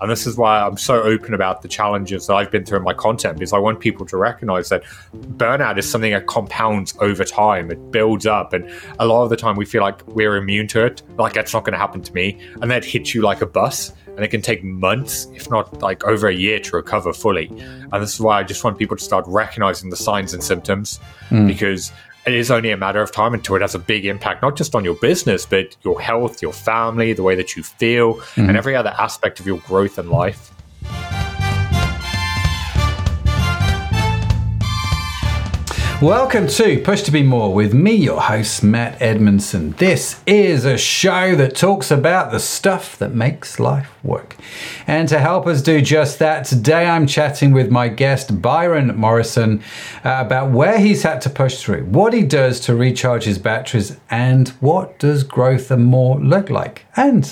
[0.00, 2.84] And this is why I'm so open about the challenges that I've been through in
[2.84, 4.82] my content because I want people to recognize that
[5.36, 7.70] burnout is something that compounds over time.
[7.70, 8.52] It builds up.
[8.52, 11.52] And a lot of the time we feel like we're immune to it, like that's
[11.52, 12.40] not going to happen to me.
[12.62, 13.92] And that hits you like a bus.
[14.06, 17.46] And it can take months, if not like over a year, to recover fully.
[17.92, 21.00] And this is why I just want people to start recognizing the signs and symptoms
[21.30, 21.46] mm.
[21.46, 21.92] because
[22.26, 24.74] it is only a matter of time until it has a big impact, not just
[24.74, 28.48] on your business, but your health, your family, the way that you feel, mm-hmm.
[28.48, 30.52] and every other aspect of your growth in life.
[36.00, 39.76] Welcome to Push to Be More with me, your host, Matt Edmundson.
[39.76, 44.34] This is a show that talks about the stuff that makes life work.
[44.86, 49.62] And to help us do just that, today I'm chatting with my guest, Byron Morrison,
[50.02, 53.98] uh, about where he's had to push through, what he does to recharge his batteries,
[54.08, 56.86] and what does growth and more look like.
[56.96, 57.30] And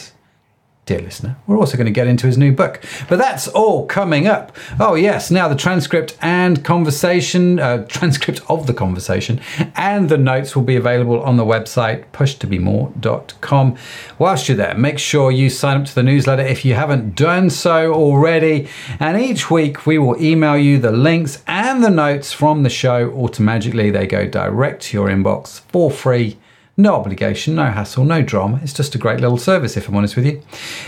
[0.89, 2.83] dear listener, we're also going to get into his new book.
[3.11, 4.57] But that's all coming up.
[4.81, 9.39] Oh, yes, now the transcript and conversation, uh, transcript of the conversation,
[9.77, 13.77] and the notes will be available on the website pushtobemore.com.
[14.19, 17.51] Whilst you're there, make sure you sign up to the newsletter if you haven't done
[17.51, 18.67] so already.
[18.99, 23.13] And each week we will email you the links and the notes from the show
[23.13, 23.91] automatically.
[23.91, 26.39] They go direct to your inbox for free
[26.79, 28.61] no obligation, no hassle, no drama.
[28.63, 30.41] It's just a great little service, if I'm honest with you.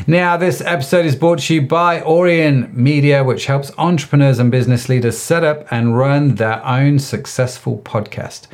[0.06, 4.88] Now, this episode is brought to you by Aurion Media, which helps entrepreneurs and business
[4.88, 8.46] leaders set up and run their own successful podcast.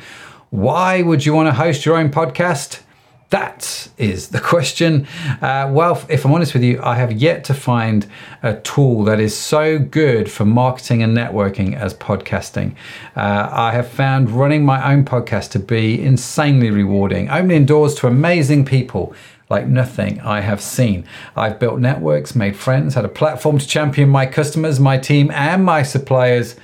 [0.49, 2.81] Why would you want to host your own podcast?
[3.29, 5.05] That is the question.
[5.41, 8.07] Uh, well, if I'm honest with you, I have yet to find
[8.41, 12.75] a tool that is so good for marketing and networking as podcasting.
[13.17, 18.07] Uh, I have found running my own podcast to be insanely rewarding, opening doors to
[18.07, 19.13] amazing people
[19.49, 21.05] like nothing I have seen.
[21.35, 25.65] I've built networks, made friends, had a platform to champion my customers, my team, and
[25.65, 26.55] my suppliers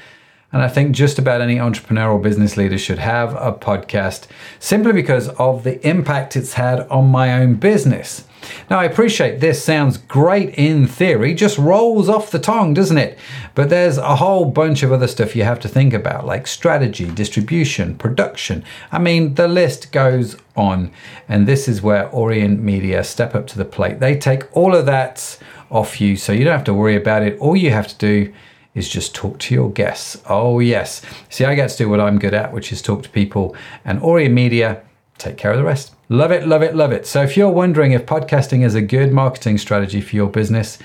[0.54, 4.28] and I think just about any entrepreneurial business leader should have a podcast
[4.59, 8.25] simply because of the impact it's had on my own business.
[8.69, 13.18] Now, I appreciate this sounds great in theory, just rolls off the tongue, doesn't it?
[13.56, 17.09] But there's a whole bunch of other stuff you have to think about, like strategy,
[17.09, 18.64] distribution, production.
[18.91, 20.91] I mean, the list goes on.
[21.28, 24.00] And this is where Aurion Media step up to the plate.
[24.00, 25.38] They take all of that
[25.72, 27.40] off you, so you don't have to worry about it.
[27.40, 28.34] All you have to do
[28.75, 30.22] is just talk to your guests.
[30.28, 31.01] Oh, yes.
[31.29, 33.56] See, I get to do what I'm good at, which is talk to people.
[33.85, 34.81] And Aurion Media
[35.17, 35.94] take care of the rest.
[36.09, 37.07] Love it, love it, love it.
[37.07, 40.78] So if you're wondering if podcasting is a good marketing strategy for your business,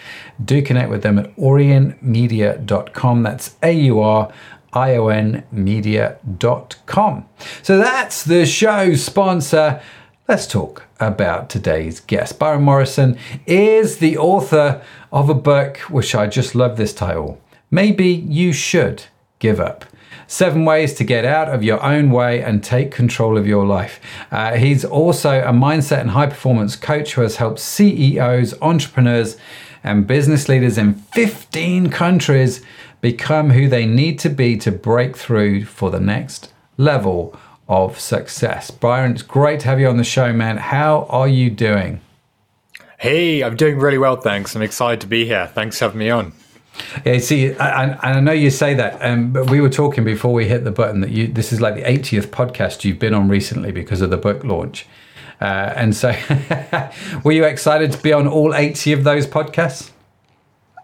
[0.44, 3.22] do connect with them at aurionmedia.com.
[3.22, 4.32] That's A U R
[4.72, 7.28] I O N media.com.
[7.62, 9.80] So that's the show sponsor.
[10.28, 12.38] Let's talk about today's guest.
[12.38, 17.40] Byron Morrison is the author of a book, which I just love this title
[17.70, 19.04] maybe you should
[19.38, 19.84] give up.
[20.26, 23.98] Seven ways to get out of your own way and take control of your life.
[24.30, 29.38] Uh, he's also a mindset and high performance coach who has helped CEOs, entrepreneurs,
[29.82, 32.62] and business leaders in 15 countries
[33.00, 38.70] become who they need to be to break through for the next level of success.
[38.70, 40.56] Byron, it's great to have you on the show, man.
[40.56, 42.00] How are you doing?
[42.98, 44.56] Hey, I'm doing really well, thanks.
[44.56, 45.46] I'm excited to be here.
[45.46, 46.32] Thanks for having me on.
[47.04, 50.48] Yeah, see, I, I know you say that, um, but we were talking before we
[50.48, 53.72] hit the button that you this is like the 80th podcast you've been on recently
[53.72, 54.86] because of the book launch.
[55.40, 56.14] Uh, and so,
[57.24, 59.90] were you excited to be on all 80 of those podcasts?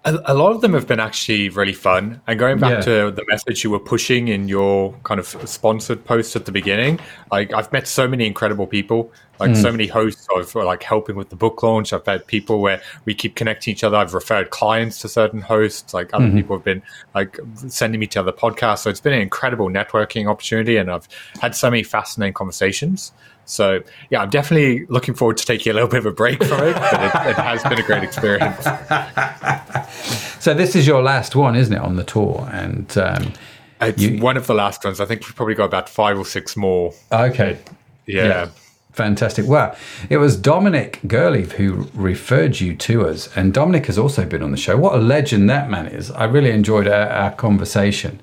[0.07, 2.21] A, a, lot of them have been actually really fun.
[2.27, 2.81] And going back yeah.
[2.81, 7.01] to the message you were pushing in your kind of sponsored post at the beginning,
[7.33, 9.11] like I've met so many incredible people,
[9.41, 9.63] like mm.
[9.63, 11.93] so many hosts of like helping with the book launch.
[11.93, 13.97] I've had people where we keep connecting each other.
[13.97, 15.95] I've referred clients to certain hosts.
[15.95, 16.37] Like other mm-hmm.
[16.37, 16.83] people have been
[17.15, 17.39] like
[17.69, 18.81] sending me to other podcasts.
[18.81, 21.09] So it's been an incredible networking opportunity, and I've
[21.41, 23.13] had so many fascinating conversations.
[23.47, 26.65] So yeah, I'm definitely looking forward to taking a little bit of a break from
[26.65, 28.65] it, but it, it has been a great experience.
[30.43, 32.49] so this is your last one, isn't it, on the tour?
[32.53, 33.33] And um,
[33.81, 35.01] it's you, one of the last ones.
[35.01, 36.95] I think we've probably got about five or six more.
[37.13, 37.59] Okay.
[38.07, 38.27] Yeah.
[38.27, 38.49] yeah.
[38.93, 39.47] Fantastic.
[39.49, 39.77] Well,
[40.09, 43.29] it was Dominic Gurley who referred you to us.
[43.37, 44.77] And Dominic has also been on the show.
[44.77, 46.13] What a legend that man is.
[46.13, 48.21] I really enjoyed our, our conversation.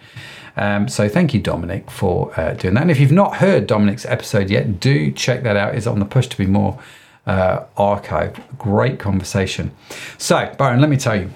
[0.62, 2.82] Um, so thank you, Dominic, for uh, doing that.
[2.82, 5.74] And if you've not heard Dominic's episode yet, do check that out.
[5.74, 6.80] It's on the Push to Be More
[7.26, 8.40] uh, archive.
[8.60, 9.72] Great conversation.
[10.20, 11.32] So, Byron, let me tell you.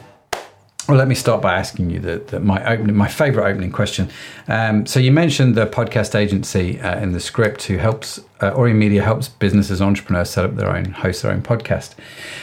[0.87, 4.11] Well, let me start by asking you the my opening, my favorite opening question.
[4.47, 9.01] Um, so you mentioned the podcast agency uh, in the script who helps uh, Media
[9.01, 11.95] helps businesses, entrepreneurs set up their own, host their own podcast.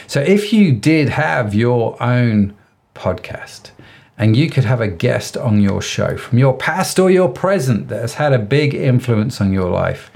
[0.07, 2.53] So if you did have your own
[2.93, 3.71] podcast
[4.17, 7.87] and you could have a guest on your show from your past or your present
[7.87, 10.11] that has had a big influence on your life,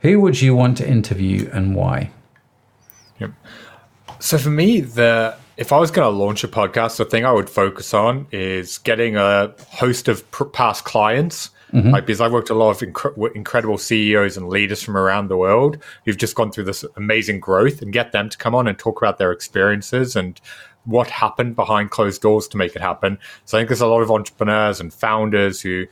[0.00, 2.10] who would you want to interview and why?
[3.18, 3.32] Yep.
[4.20, 7.32] So for me, the if I was going to launch a podcast, the thing I
[7.32, 11.50] would focus on is getting a host of past clients.
[11.72, 11.90] Mm-hmm.
[11.90, 15.36] Like because I've worked a lot of inc- incredible CEOs and leaders from around the
[15.36, 18.78] world who've just gone through this amazing growth, and get them to come on and
[18.78, 20.40] talk about their experiences and
[20.84, 23.18] what happened behind closed doors to make it happen.
[23.44, 25.86] So I think there's a lot of entrepreneurs and founders who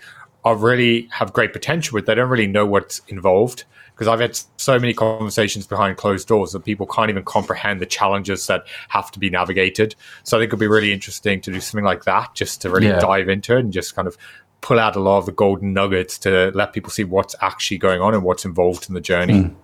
[0.44, 3.65] are really have great potential, but they don't really know what's involved.
[3.93, 7.87] Because I've had so many conversations behind closed doors that people can't even comprehend the
[7.87, 9.94] challenges that have to be navigated.
[10.25, 12.88] So I think it'd be really interesting to do something like that, just to really
[12.88, 12.99] yeah.
[12.99, 14.17] dive into it and just kind of
[14.62, 18.00] pull out a lot of the golden nuggets to let people see what's actually going
[18.00, 19.35] on and what's involved in the journey.
[19.35, 19.55] Mm.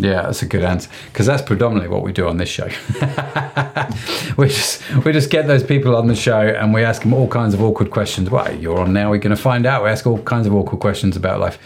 [0.00, 2.64] Yeah, that's a good answer because that's predominantly what we do on this show.
[4.38, 7.28] we just we just get those people on the show and we ask them all
[7.28, 8.30] kinds of awkward questions.
[8.30, 9.10] Well, you're on now.
[9.10, 9.82] We're going to find out.
[9.82, 11.58] We ask all kinds of awkward questions about life.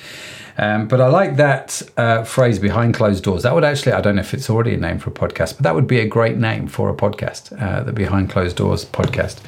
[0.57, 3.43] Um, but I like that uh, phrase behind closed doors.
[3.43, 5.63] That would actually, I don't know if it's already a name for a podcast, but
[5.63, 9.41] that would be a great name for a podcast, uh, the Behind Closed Doors podcast.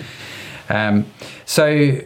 [0.69, 1.07] Um,
[1.45, 2.01] so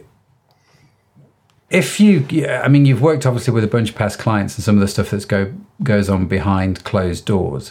[1.71, 4.75] if you, I mean, you've worked obviously with a bunch of past clients and some
[4.75, 7.71] of the stuff that go goes on behind closed doors.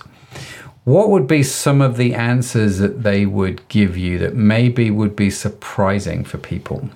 [0.85, 5.15] What would be some of the answers that they would give you that maybe would
[5.15, 6.89] be surprising for people?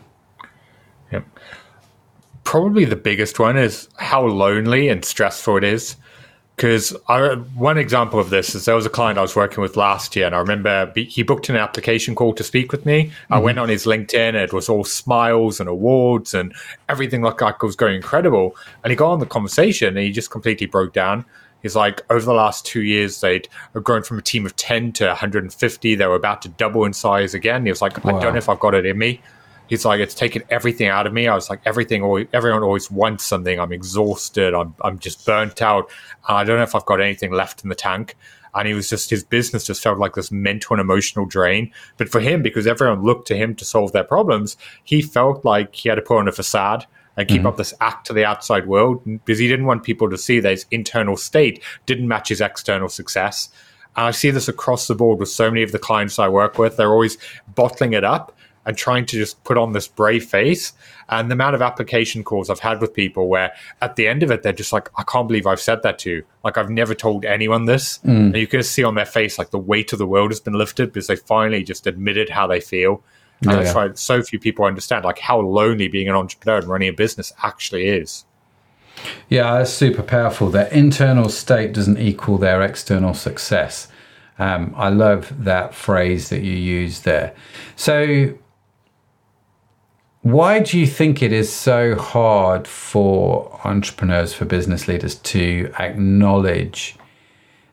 [1.11, 1.25] Yep.
[2.45, 5.97] Probably the biggest one is how lonely and stressful it is
[6.55, 6.95] because
[7.55, 10.27] one example of this is there was a client I was working with last year,
[10.27, 13.05] and I remember he booked an application call to speak with me.
[13.05, 13.33] Mm-hmm.
[13.33, 16.53] I went on his LinkedIn, and it was all smiles and awards, and
[16.89, 18.55] everything looked like it was going incredible.
[18.83, 21.25] And he got on the conversation, and he just completely broke down.
[21.63, 25.07] He's like, over the last two years, they'd grown from a team of 10 to
[25.07, 25.95] 150.
[25.95, 27.65] They were about to double in size again.
[27.65, 28.17] He was like, wow.
[28.17, 29.21] I don't know if I've got it in me
[29.67, 31.27] he's like, it's taken everything out of me.
[31.27, 33.59] I was like, everything, always, everyone always wants something.
[33.59, 34.53] I'm exhausted.
[34.53, 35.89] I'm, I'm just burnt out.
[36.27, 38.15] I don't know if I've got anything left in the tank.
[38.55, 41.71] And he was just, his business just felt like this mental and emotional drain.
[41.97, 45.73] But for him, because everyone looked to him to solve their problems, he felt like
[45.73, 46.85] he had to put on a facade
[47.17, 47.47] and keep mm-hmm.
[47.47, 50.51] up this act to the outside world because he didn't want people to see that
[50.51, 53.49] his internal state didn't match his external success.
[53.95, 56.57] And I see this across the board with so many of the clients I work
[56.57, 56.77] with.
[56.77, 57.17] They're always
[57.55, 60.73] bottling it up and trying to just put on this brave face.
[61.09, 64.31] And the amount of application calls I've had with people where at the end of
[64.31, 66.23] it, they're just like, I can't believe I've said that to you.
[66.43, 67.99] Like, I've never told anyone this.
[67.99, 68.27] Mm.
[68.27, 70.53] And you can see on their face, like, the weight of the world has been
[70.53, 73.03] lifted because they finally just admitted how they feel.
[73.41, 76.67] And yeah, that's why so few people understand, like, how lonely being an entrepreneur and
[76.67, 78.25] running a business actually is.
[79.27, 80.49] Yeah, it's super powerful.
[80.49, 83.89] Their internal state doesn't equal their external success.
[84.39, 87.35] Um, I love that phrase that you use there.
[87.75, 88.33] So,
[90.23, 96.95] why do you think it is so hard for entrepreneurs, for business leaders to acknowledge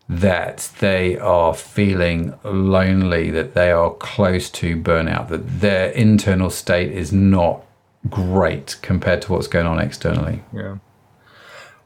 [0.08, 6.90] that they are feeling lonely, that they are close to burnout, that their internal state
[6.90, 7.64] is not
[8.08, 10.42] great compared to what's going on externally?
[10.52, 10.78] Yeah.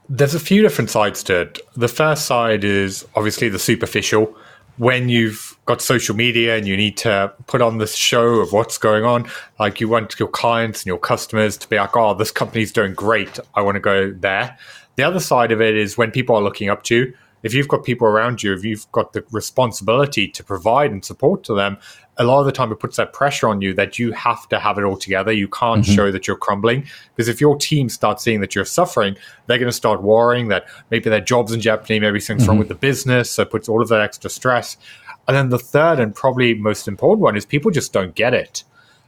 [0.09, 1.59] There's a few different sides to it.
[1.75, 4.35] The first side is obviously the superficial
[4.77, 8.77] when you've got social media and you need to put on this show of what's
[8.77, 9.29] going on,
[9.59, 12.93] like you want your clients and your customers to be like, oh, this company's doing
[12.93, 13.39] great.
[13.55, 14.57] I want to go there.
[14.95, 17.13] The other side of it is when people are looking up to you,
[17.43, 21.43] if you've got people around you, if you've got the responsibility to provide and support
[21.43, 21.77] to them,
[22.17, 24.57] a lot of the time it puts that pressure on you that you have to
[24.57, 25.31] have it all together.
[25.31, 25.93] You can't mm-hmm.
[25.93, 29.69] show that you're crumbling because if your team starts seeing that you're suffering, they're going
[29.69, 32.51] to start worrying that maybe their job's in jeopardy, maybe something's mm-hmm.
[32.51, 33.29] wrong with the business.
[33.29, 34.77] So it puts all of that extra stress.
[35.27, 38.63] And then the third and probably most important one is people just don't get it.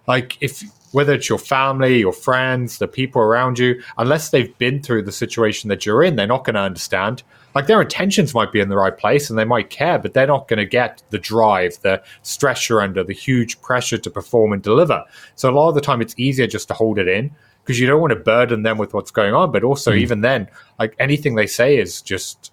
[0.07, 4.81] Like if whether it's your family, your friends, the people around you, unless they've been
[4.81, 7.23] through the situation that you're in, they're not going to understand
[7.57, 10.27] like their intentions might be in the right place and they might care, but they're
[10.27, 14.53] not going to get the drive, the stress you're under, the huge pressure to perform
[14.53, 15.03] and deliver.
[15.33, 17.87] So a lot of the time, it's easier just to hold it in because you
[17.87, 19.51] don't want to burden them with what's going on.
[19.51, 19.97] But also, mm.
[19.97, 20.47] even then,
[20.77, 22.51] like anything they say is just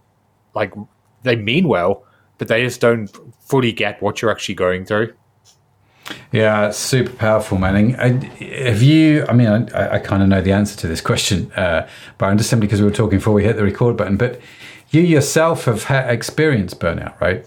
[0.54, 0.72] like
[1.22, 2.04] they mean well,
[2.38, 3.08] but they just don't
[3.40, 5.14] fully get what you're actually going through.
[6.32, 7.92] Yeah, super powerful, man.
[7.92, 9.24] Have you?
[9.26, 11.88] I mean, I, I kind of know the answer to this question, uh,
[12.20, 14.16] I'm just simply because we were talking before we hit the record button.
[14.16, 14.40] But
[14.90, 17.46] you yourself have ha- experienced burnout, right?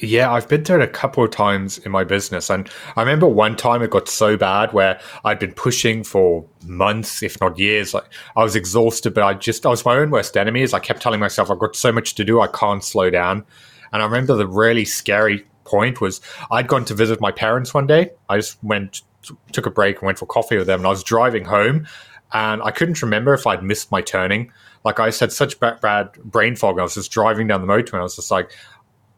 [0.00, 2.50] Yeah, I've been through it a couple of times in my business.
[2.50, 7.22] And I remember one time it got so bad where I'd been pushing for months,
[7.22, 7.94] if not years.
[7.94, 8.04] Like
[8.36, 10.62] I was exhausted, but I just, I was my own worst enemy.
[10.62, 13.44] As I kept telling myself, I've got so much to do, I can't slow down.
[13.92, 17.86] And I remember the really scary point was I'd gone to visit my parents one
[17.86, 18.10] day.
[18.28, 19.02] I just went,
[19.52, 20.80] took a break and went for coffee with them.
[20.80, 21.86] And I was driving home
[22.32, 24.52] and I couldn't remember if I'd missed my turning.
[24.84, 26.78] Like I had such bad, bad brain fog.
[26.78, 28.52] I was just driving down the motorway and I was just like,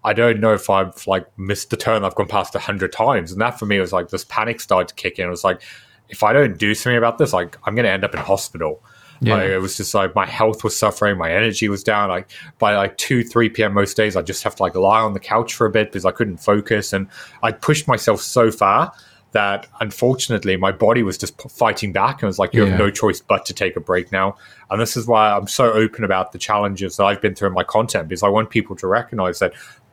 [0.04, 3.32] I don't know if I've like missed the turn I've gone past a hundred times.
[3.32, 5.26] And that for me was like this panic started to kick in.
[5.26, 5.62] It was like,
[6.10, 8.82] if I don't do something about this, like I'm going to end up in hospital.
[9.20, 9.36] Yeah.
[9.36, 12.10] Like, it was just like my health was suffering, my energy was down.
[12.10, 13.72] Like by like two, three p.m.
[13.72, 16.04] most days, I just have to like lie on the couch for a bit because
[16.04, 17.08] I couldn't focus, and
[17.42, 18.92] I pushed myself so far
[19.32, 22.70] that unfortunately my body was just fighting back and was like, you yeah.
[22.70, 24.36] have no choice but to take a break now.
[24.70, 27.54] And this is why I'm so open about the challenges that I've been through in
[27.54, 29.52] my content because I want people to recognize that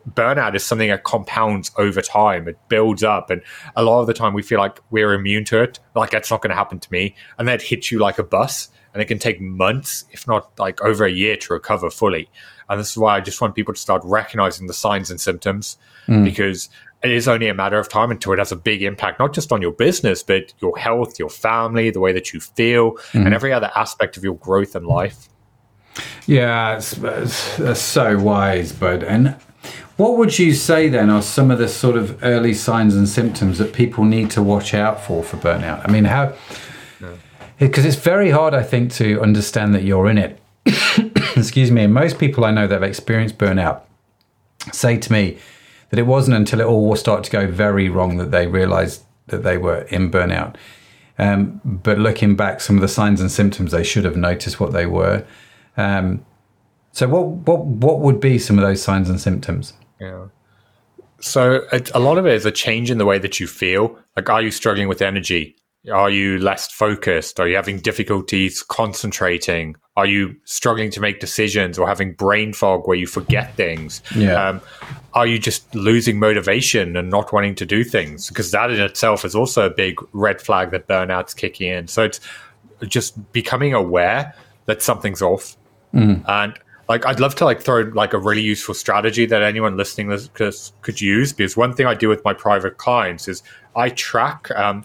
[0.09, 2.47] burnout is something that compounds over time.
[2.47, 3.29] It builds up.
[3.29, 3.41] And
[3.75, 5.79] a lot of the time we feel like we're immune to it.
[5.95, 7.15] Like that's not going to happen to me.
[7.37, 8.69] And that hits you like a bus.
[8.93, 12.29] And it can take months, if not like over a year to recover fully.
[12.69, 15.77] And this is why I just want people to start recognizing the signs and symptoms
[16.07, 16.25] mm.
[16.25, 16.69] because
[17.03, 19.51] it is only a matter of time until it has a big impact, not just
[19.51, 23.25] on your business, but your health, your family, the way that you feel, mm.
[23.25, 25.29] and every other aspect of your growth in life.
[26.25, 29.03] Yeah, it's so wise, bud.
[29.03, 29.35] And
[29.97, 33.57] what would you say then are some of the sort of early signs and symptoms
[33.57, 35.87] that people need to watch out for for burnout?
[35.87, 36.33] I mean, how?
[37.59, 40.41] Because it's very hard, I think, to understand that you're in it.
[41.35, 41.83] Excuse me.
[41.83, 43.81] And most people I know that have experienced burnout
[44.71, 45.37] say to me
[45.89, 49.43] that it wasn't until it all started to go very wrong that they realized that
[49.43, 50.55] they were in burnout.
[51.19, 54.73] Um, but looking back, some of the signs and symptoms they should have noticed what
[54.73, 55.23] they were.
[55.77, 56.25] Um,
[56.93, 59.73] so, what what what would be some of those signs and symptoms?
[60.01, 60.27] Yeah.
[61.19, 63.97] So, it, a lot of it is a change in the way that you feel.
[64.17, 65.55] Like, are you struggling with energy?
[65.91, 67.39] Are you less focused?
[67.39, 69.75] Are you having difficulties concentrating?
[69.97, 74.01] Are you struggling to make decisions or having brain fog where you forget things?
[74.15, 74.49] Yeah.
[74.49, 74.61] Um,
[75.15, 78.27] are you just losing motivation and not wanting to do things?
[78.29, 81.87] Because that in itself is also a big red flag that burnout's kicking in.
[81.87, 82.19] So it's
[82.83, 84.35] just becoming aware
[84.67, 85.57] that something's off.
[85.95, 86.23] Mm.
[86.29, 86.59] And
[86.91, 90.53] like I'd love to like throw like a really useful strategy that anyone listening could,
[90.81, 93.43] could use because one thing I do with my private clients is
[93.77, 94.83] I track um,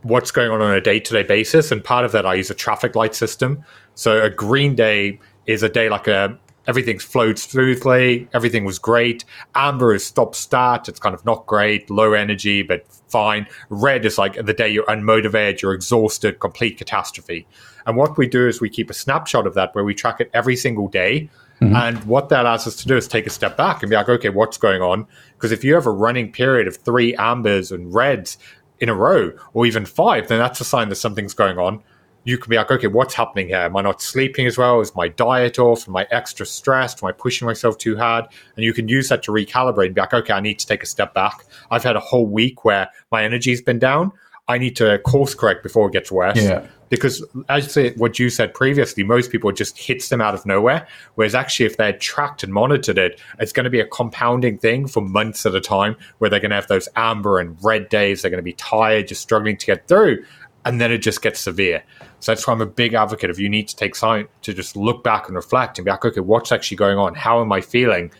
[0.00, 2.96] what's going on on a day-to-day basis and part of that I use a traffic
[2.96, 3.62] light system.
[3.96, 9.24] So a green day is a day like a everything flowed smoothly everything was great
[9.54, 14.18] amber is stop start it's kind of not great low energy but fine red is
[14.18, 17.46] like the day you're unmotivated you're exhausted complete catastrophe
[17.86, 20.28] and what we do is we keep a snapshot of that where we track it
[20.34, 21.30] every single day.
[21.60, 21.74] Mm-hmm.
[21.74, 24.08] And what that allows us to do is take a step back and be like,
[24.08, 25.06] okay, what's going on?
[25.34, 28.36] Because if you have a running period of three ambers and reds
[28.78, 31.82] in a row, or even five, then that's a sign that something's going on.
[32.26, 33.58] You can be like, okay, what's happening here?
[33.58, 34.80] Am I not sleeping as well?
[34.80, 35.88] Is my diet off?
[35.88, 37.02] Am I extra stressed?
[37.02, 38.26] Am I pushing myself too hard?
[38.56, 40.82] And you can use that to recalibrate and be like, okay, I need to take
[40.82, 41.44] a step back.
[41.70, 44.12] I've had a whole week where my energy's been down.
[44.48, 46.42] I need to course correct before it gets worse.
[46.42, 50.86] Yeah because as what you said previously, most people just hits them out of nowhere.
[51.14, 54.86] Whereas actually, if they're tracked and monitored it, it's going to be a compounding thing
[54.86, 58.22] for months at a time, where they're going to have those amber and red days.
[58.22, 60.24] They're going to be tired, just struggling to get through,
[60.64, 61.82] and then it just gets severe.
[62.26, 64.74] So that's why I'm a big advocate of you need to take time to just
[64.74, 67.14] look back and reflect and be like, okay, what's actually going on?
[67.14, 68.10] How am I feeling?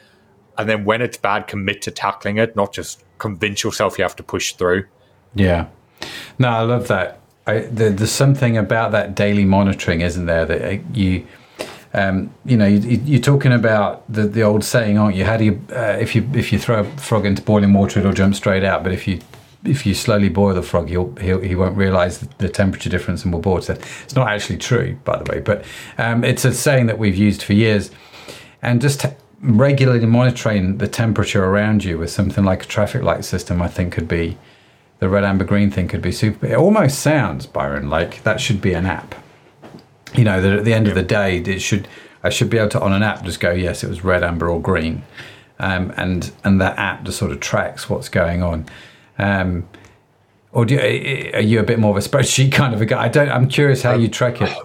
[0.56, 4.14] And then when it's bad, commit to tackling it, not just convince yourself you have
[4.14, 4.84] to push through.
[5.34, 5.66] Yeah.
[6.38, 10.44] No, I love that I, the, there's something about that daily monitoring, isn't there?
[10.44, 11.26] That uh, you,
[11.92, 15.24] um, you know, you, are talking about the, the old saying, aren't you?
[15.24, 18.12] How do you, uh, if you if you throw a frog into boiling water, it'll
[18.12, 18.84] jump straight out.
[18.84, 19.18] But if you
[19.66, 23.32] if you slowly boil the frog, he'll, he'll he won't realise the temperature difference and
[23.32, 24.04] will boil to death.
[24.04, 25.64] It's not actually true, by the way, but
[25.98, 27.90] um, it's a saying that we've used for years.
[28.62, 29.04] And just
[29.40, 33.92] regularly monitoring the temperature around you with something like a traffic light system, I think,
[33.92, 34.38] could be
[34.98, 36.46] the red, amber, green thing could be super.
[36.46, 39.14] It almost sounds, Byron, like that should be an app.
[40.14, 41.86] You know, that at the end of the day, it should
[42.22, 44.48] I should be able to on an app just go, yes, it was red, amber,
[44.48, 45.02] or green,
[45.58, 48.66] um, and and that app just sort of tracks what's going on.
[49.18, 49.68] Um,
[50.52, 53.04] or do you, are you a bit more of a spreadsheet kind of a guy?
[53.04, 53.28] I don't.
[53.30, 54.56] I'm curious how you track it.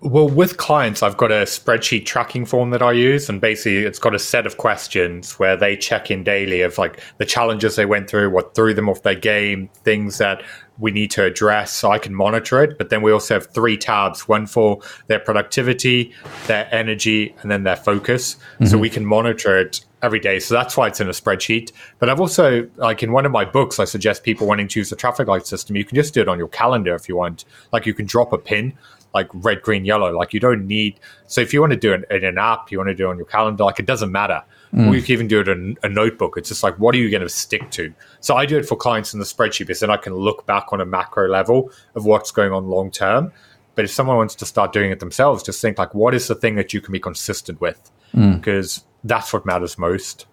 [0.00, 4.00] Well, with clients, I've got a spreadsheet tracking form that I use, and basically, it's
[4.00, 7.86] got a set of questions where they check in daily of like the challenges they
[7.86, 10.42] went through, what threw them off their game, things that
[10.78, 12.78] we need to address, so I can monitor it.
[12.78, 16.12] But then we also have three tabs: one for their productivity,
[16.48, 18.34] their energy, and then their focus.
[18.34, 18.64] Mm-hmm.
[18.64, 20.38] So we can monitor it every day.
[20.40, 21.72] So that's why it's in a spreadsheet.
[21.98, 24.90] But I've also, like in one of my books, I suggest people wanting to use
[24.90, 25.76] the traffic light system.
[25.76, 27.44] You can just do it on your calendar if you want.
[27.72, 28.74] Like you can drop a pin
[29.14, 30.16] like red, green, yellow.
[30.16, 30.98] Like you don't need.
[31.26, 33.10] So if you want to do it in an app, you want to do it
[33.10, 33.64] on your calendar.
[33.64, 34.42] Like it doesn't matter.
[34.72, 34.88] mm.
[34.88, 36.36] or you can even do it in a notebook.
[36.36, 37.92] It's just like, what are you going to stick to?
[38.20, 40.72] So I do it for clients in the spreadsheet because then I can look back
[40.72, 43.32] on a macro level of what's going on long term.
[43.74, 46.34] But if someone wants to start doing it themselves, just think like, what is the
[46.34, 47.90] thing that you can be consistent with?
[48.12, 48.82] Because mm.
[49.04, 50.26] that's what matters most.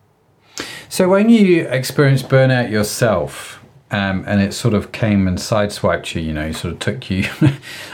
[0.90, 6.22] So when you experienced burnout yourself, um, and it sort of came and sideswiped you,
[6.22, 7.26] you know, sort of took you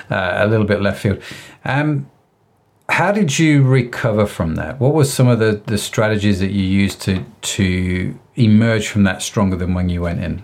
[0.09, 1.21] uh, a little bit left field.
[1.63, 2.09] Um,
[2.89, 4.79] how did you recover from that?
[4.79, 9.21] What were some of the, the strategies that you used to to emerge from that
[9.21, 10.43] stronger than when you went in?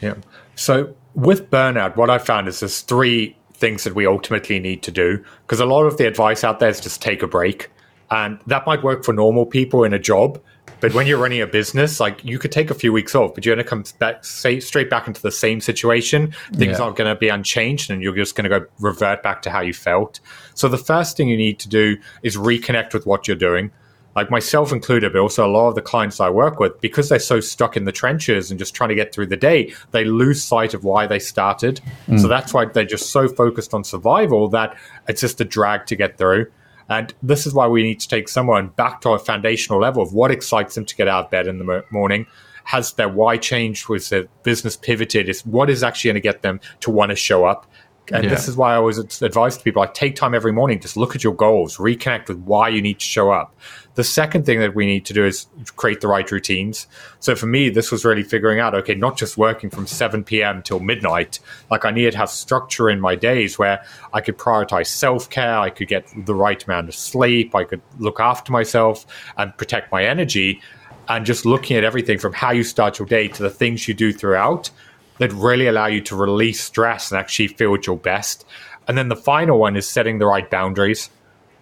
[0.00, 0.14] Yeah.
[0.54, 4.90] So with burnout, what I found is there's three things that we ultimately need to
[4.90, 7.70] do because a lot of the advice out there is just take a break,
[8.10, 10.40] and that might work for normal people in a job.
[10.80, 13.46] But when you're running a business, like you could take a few weeks off, but
[13.46, 16.34] you're going to come back say, straight back into the same situation.
[16.52, 16.84] Things yeah.
[16.84, 19.60] aren't going to be unchanged, and you're just going to go revert back to how
[19.60, 20.20] you felt.
[20.54, 23.70] So the first thing you need to do is reconnect with what you're doing.
[24.14, 27.18] Like myself included, but also a lot of the clients I work with, because they're
[27.18, 30.42] so stuck in the trenches and just trying to get through the day, they lose
[30.42, 31.80] sight of why they started.
[32.06, 32.20] Mm.
[32.20, 35.96] So that's why they're just so focused on survival that it's just a drag to
[35.96, 36.50] get through.
[36.88, 40.12] And this is why we need to take someone back to a foundational level of
[40.12, 42.26] what excites them to get out of bed in the morning.
[42.64, 43.88] Has their why changed?
[43.88, 45.28] Was their business pivoted?
[45.28, 47.66] Is what is actually going to get them to want to show up?
[48.12, 48.30] And yeah.
[48.30, 51.16] this is why I always advise to people like take time every morning, just look
[51.16, 53.54] at your goals, reconnect with why you need to show up.
[53.94, 55.46] The second thing that we need to do is
[55.76, 56.86] create the right routines.
[57.18, 60.62] So for me, this was really figuring out, okay, not just working from 7 p.m.
[60.62, 61.40] till midnight.
[61.70, 63.82] Like I needed to have structure in my days where
[64.12, 67.82] I could prioritize self care, I could get the right amount of sleep, I could
[67.98, 70.60] look after myself and protect my energy.
[71.08, 73.94] And just looking at everything from how you start your day to the things you
[73.94, 74.70] do throughout
[75.18, 78.44] that really allow you to release stress and actually feel at your best.
[78.88, 81.10] And then the final one is setting the right boundaries,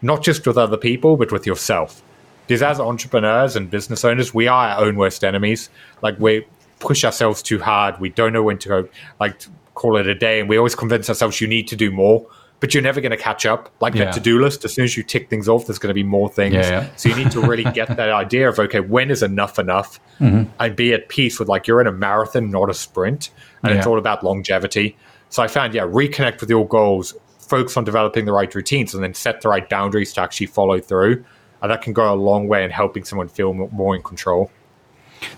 [0.02, 2.02] not just with other people, but with yourself.
[2.46, 5.70] Because as entrepreneurs and business owners, we are our own worst enemies.
[6.02, 6.46] Like we
[6.78, 7.98] push ourselves too hard.
[8.00, 9.42] We don't know when to go, like
[9.74, 10.40] call it a day.
[10.40, 12.26] And we always convince ourselves you need to do more,
[12.64, 13.70] but you're never going to catch up.
[13.82, 14.08] Like yeah.
[14.08, 16.02] a to do list, as soon as you tick things off, there's going to be
[16.02, 16.54] more things.
[16.54, 16.96] Yeah, yeah.
[16.96, 20.00] So you need to really get that idea of, okay, when is enough enough?
[20.18, 20.50] Mm-hmm.
[20.58, 23.28] And be at peace with like you're in a marathon, not a sprint.
[23.62, 24.96] And it's all about longevity.
[25.28, 29.04] So I found, yeah, reconnect with your goals, focus on developing the right routines, and
[29.04, 31.22] then set the right boundaries to actually follow through
[31.64, 34.50] and that can go a long way in helping someone feel more in control.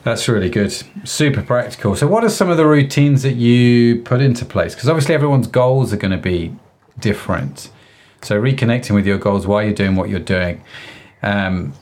[0.02, 0.72] That's really good.
[1.04, 1.94] Super practical.
[1.94, 4.74] So, what are some of the routines that you put into place?
[4.74, 6.52] Because obviously, everyone's goals are going to be
[6.98, 7.70] different.
[8.22, 10.62] So, reconnecting with your goals while you're doing what you're doing.
[11.22, 11.74] Um,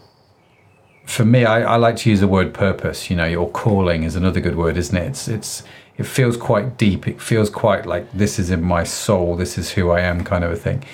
[1.07, 3.11] for me, I, I, like to use the word purpose.
[3.11, 5.07] You know, your calling is another good word, isn't it?
[5.07, 5.63] It's it's
[5.97, 7.07] it feels quite deep.
[7.07, 9.37] It feels quite like this is in my soul.
[9.37, 10.85] This is who I am, kind of a thing.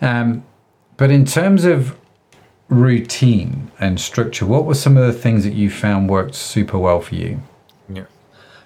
[0.00, 0.44] Um,
[0.96, 1.96] but in terms of
[2.68, 7.00] routine and structure, what were some of the things that you found worked super well
[7.00, 7.42] for you?
[7.88, 8.06] Yeah.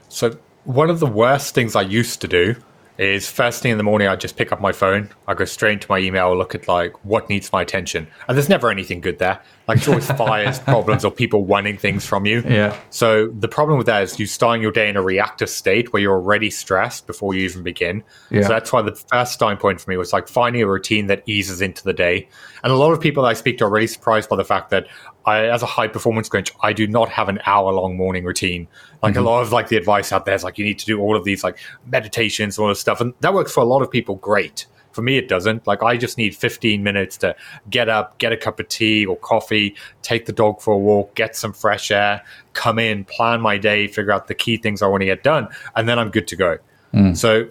[0.09, 2.57] So, one of the worst things I used to do
[3.01, 5.73] is first thing in the morning, I just pick up my phone, I go straight
[5.73, 8.07] into my email, look at like what needs my attention.
[8.29, 9.41] And there's never anything good there.
[9.67, 12.43] Like it's always fires, problems, or people wanting things from you.
[12.47, 12.79] Yeah.
[12.91, 16.03] So the problem with that is you starting your day in a reactive state where
[16.03, 18.05] you're already stressed before you even begin.
[18.31, 18.43] Yeah.
[18.43, 21.23] So that's why the first starting point for me was like finding a routine that
[21.25, 22.29] eases into the day.
[22.63, 24.69] And a lot of people that I speak to are really surprised by the fact
[24.71, 24.87] that
[25.25, 28.69] I, as a high performance coach, I do not have an hour long morning routine.
[29.03, 29.23] Like mm-hmm.
[29.23, 31.17] a lot of like the advice out there is like you need to do all
[31.17, 34.17] of these like meditations, all this stuff, and that works for a lot of people.
[34.17, 34.67] Great.
[34.93, 35.67] For me, it doesn't.
[35.67, 37.37] Like I just need 15 minutes to
[37.69, 41.15] get up, get a cup of tea or coffee, take the dog for a walk,
[41.15, 44.89] get some fresh air, come in, plan my day, figure out the key things I
[44.89, 46.59] want to get done, and then I'm good to go.
[46.93, 47.17] Mm.
[47.17, 47.49] So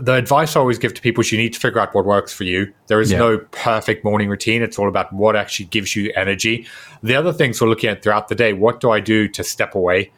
[0.00, 2.32] the advice I always give to people is you need to figure out what works
[2.32, 2.72] for you.
[2.86, 3.18] There is yeah.
[3.18, 4.62] no perfect morning routine.
[4.62, 6.66] It's all about what actually gives you energy.
[7.02, 9.74] The other things we're looking at throughout the day, what do I do to step
[9.74, 10.12] away?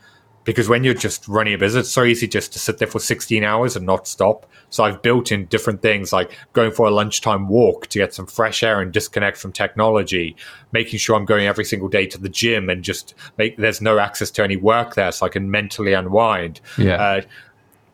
[0.45, 2.99] Because when you're just running a business, it's so easy just to sit there for
[2.99, 4.47] 16 hours and not stop.
[4.71, 8.27] So I've built in different things like going for a lunchtime walk to get some
[8.27, 10.37] fresh air and disconnect from technology,
[10.73, 13.99] making sure I'm going every single day to the gym and just make there's no
[13.99, 16.63] access to any work there so I can mentally unwind.
[16.79, 16.97] Yeah.
[16.97, 17.21] Uh,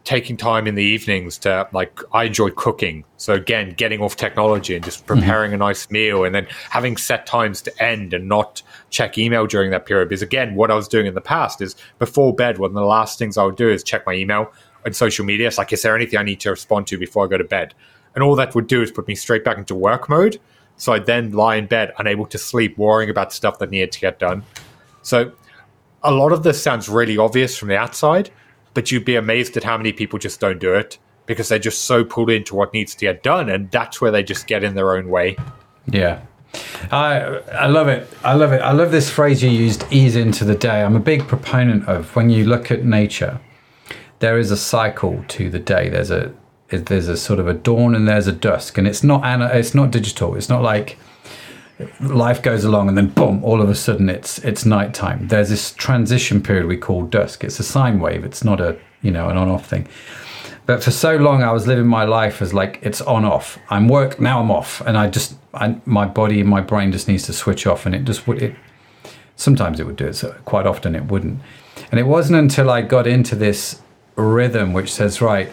[0.04, 3.04] taking time in the evenings to like I enjoy cooking.
[3.16, 5.62] So again, getting off technology and just preparing mm-hmm.
[5.62, 9.70] a nice meal and then having set times to end and not check email during
[9.70, 10.10] that period.
[10.10, 12.82] Because again, what I was doing in the past is before bed, one of the
[12.82, 14.52] last things I would do is check my email
[14.84, 15.46] and social media.
[15.46, 17.72] It's like, is there anything I need to respond to before I go to bed?
[18.14, 20.38] And all that would do is put me straight back into work mode.
[20.76, 24.00] So I'd then lie in bed, unable to sleep, worrying about stuff that needed to
[24.00, 24.42] get done.
[25.02, 25.32] So
[26.02, 28.30] a lot of this sounds really obvious from the outside,
[28.74, 31.82] but you'd be amazed at how many people just don't do it because they're just
[31.86, 34.74] so pulled into what needs to get done and that's where they just get in
[34.74, 35.36] their own way
[35.86, 36.20] yeah
[36.90, 38.08] I I love it.
[38.22, 38.60] I love it.
[38.60, 40.82] I love this phrase you used, ease into the day.
[40.82, 43.40] I'm a big proponent of when you look at nature,
[44.20, 45.88] there is a cycle to the day.
[45.88, 46.32] There's a
[46.68, 49.90] there's a sort of a dawn and there's a dusk, and it's not it's not
[49.90, 50.34] digital.
[50.36, 50.98] It's not like
[52.00, 55.28] life goes along and then boom, all of a sudden it's it's nighttime.
[55.28, 57.44] There's this transition period we call dusk.
[57.44, 58.24] It's a sine wave.
[58.24, 59.88] It's not a you know an on off thing.
[60.66, 63.58] But for so long, I was living my life as like it's on off.
[63.68, 64.40] I'm work now.
[64.40, 67.66] I'm off, and I just I, my body and my brain just needs to switch
[67.66, 68.56] off, and it just would it.
[69.36, 70.14] Sometimes it would do it.
[70.14, 71.40] So quite often it wouldn't.
[71.90, 73.82] And it wasn't until I got into this
[74.16, 75.48] rhythm which says right.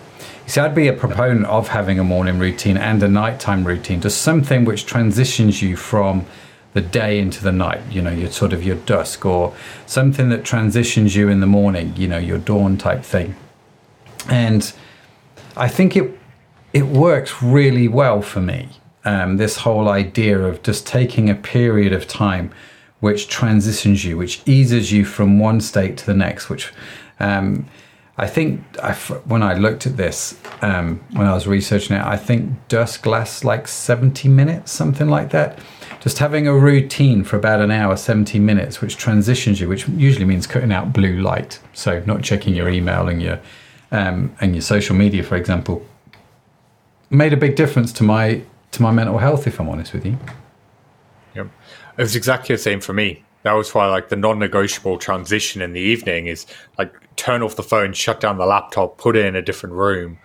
[0.51, 4.21] See, I'd be a proponent of having a morning routine and a nighttime routine, just
[4.21, 6.25] something which transitions you from
[6.73, 10.43] the day into the night, you know, your sort of your dusk, or something that
[10.43, 13.37] transitions you in the morning, you know, your dawn type thing.
[14.27, 14.73] And
[15.55, 16.19] I think it
[16.73, 18.67] it works really well for me.
[19.05, 22.51] Um, this whole idea of just taking a period of time
[22.99, 26.49] which transitions you, which eases you from one state to the next.
[26.49, 26.73] Which
[27.21, 27.67] um,
[28.21, 32.17] I think I, when I looked at this, um, when I was researching it, I
[32.17, 35.57] think dusk lasts like 70 minutes, something like that.
[36.01, 40.25] Just having a routine for about an hour, 70 minutes, which transitions you, which usually
[40.25, 41.59] means cutting out blue light.
[41.73, 43.39] So not checking your email and your
[43.91, 45.83] um, and your social media, for example,
[47.09, 49.47] made a big difference to my to my mental health.
[49.47, 50.19] If I'm honest with you.
[51.33, 51.47] Yep,
[51.97, 53.23] it was exactly the same for me.
[53.43, 56.45] That was why, like, the non-negotiable transition in the evening is
[56.77, 60.17] like turn off the phone, shut down the laptop, put it in a different room,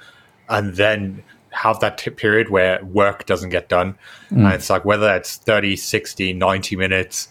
[0.49, 3.99] and then have that t- period where work doesn't get done.
[4.31, 4.47] Mm.
[4.47, 7.29] And it's like whether it's 30, 60, 90 minutes,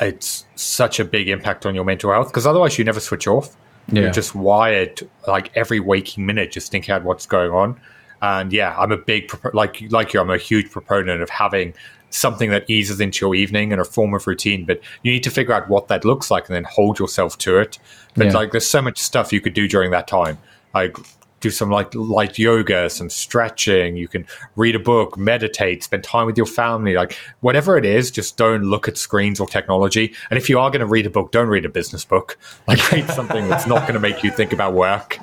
[0.00, 3.56] it's such a big impact on your mental health because otherwise you never switch off.
[3.90, 4.02] Yeah.
[4.02, 7.80] You're just wired like every waking minute, just thinking about what's going on.
[8.22, 10.20] And yeah, I'm a big like like you.
[10.20, 11.74] I'm a huge proponent of having
[12.10, 14.64] something that eases into your evening and a form of routine.
[14.64, 17.58] But you need to figure out what that looks like and then hold yourself to
[17.58, 17.78] it.
[18.14, 18.32] But yeah.
[18.32, 20.38] like, there's so much stuff you could do during that time.
[20.74, 20.96] Like
[21.40, 23.96] do some like light yoga, some stretching.
[23.96, 26.94] You can read a book, meditate, spend time with your family.
[26.94, 30.14] Like whatever it is, just don't look at screens or technology.
[30.30, 32.38] And if you are going to read a book, don't read a business book.
[32.66, 35.18] Like read something that's not going to make you think about work.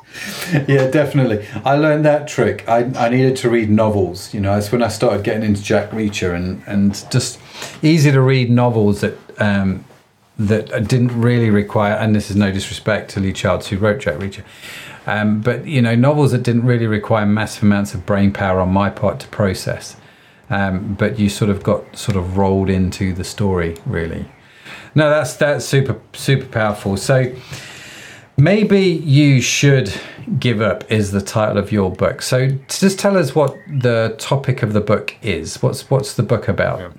[0.67, 1.45] Yeah, definitely.
[1.65, 2.67] I learned that trick.
[2.67, 4.33] I, I needed to read novels.
[4.33, 7.39] You know, it's when I started getting into Jack Reacher and and just
[7.81, 9.17] easy to read novels that.
[9.39, 9.85] Um,
[10.37, 14.15] that didn't really require, and this is no disrespect to Lee Childs who wrote Jack
[14.15, 14.43] Reacher,
[15.07, 18.69] um, but you know, novels that didn't really require massive amounts of brain power on
[18.69, 19.95] my part to process.
[20.49, 24.25] Um, but you sort of got sort of rolled into the story, really.
[24.93, 26.97] No, that's that's super super powerful.
[26.97, 27.33] So
[28.37, 29.93] maybe you should
[30.39, 32.21] give up is the title of your book.
[32.21, 35.61] So just tell us what the topic of the book is.
[35.61, 36.79] What's what's the book about?
[36.79, 36.89] Yeah.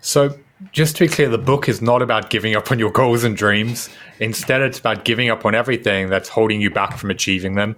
[0.00, 0.38] So
[0.70, 3.36] just to be clear, the book is not about giving up on your goals and
[3.36, 3.88] dreams.
[4.20, 7.76] Instead, it's about giving up on everything that's holding you back from achieving them.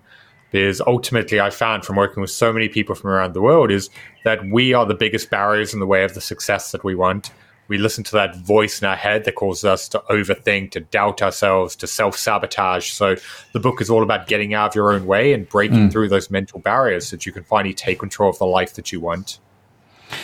[0.50, 3.90] Because ultimately, I found from working with so many people from around the world is
[4.24, 7.30] that we are the biggest barriers in the way of the success that we want.
[7.66, 11.22] We listen to that voice in our head that causes us to overthink, to doubt
[11.22, 12.92] ourselves, to self sabotage.
[12.92, 13.16] So,
[13.52, 15.92] the book is all about getting out of your own way and breaking mm.
[15.92, 18.92] through those mental barriers so that you can finally take control of the life that
[18.92, 19.40] you want.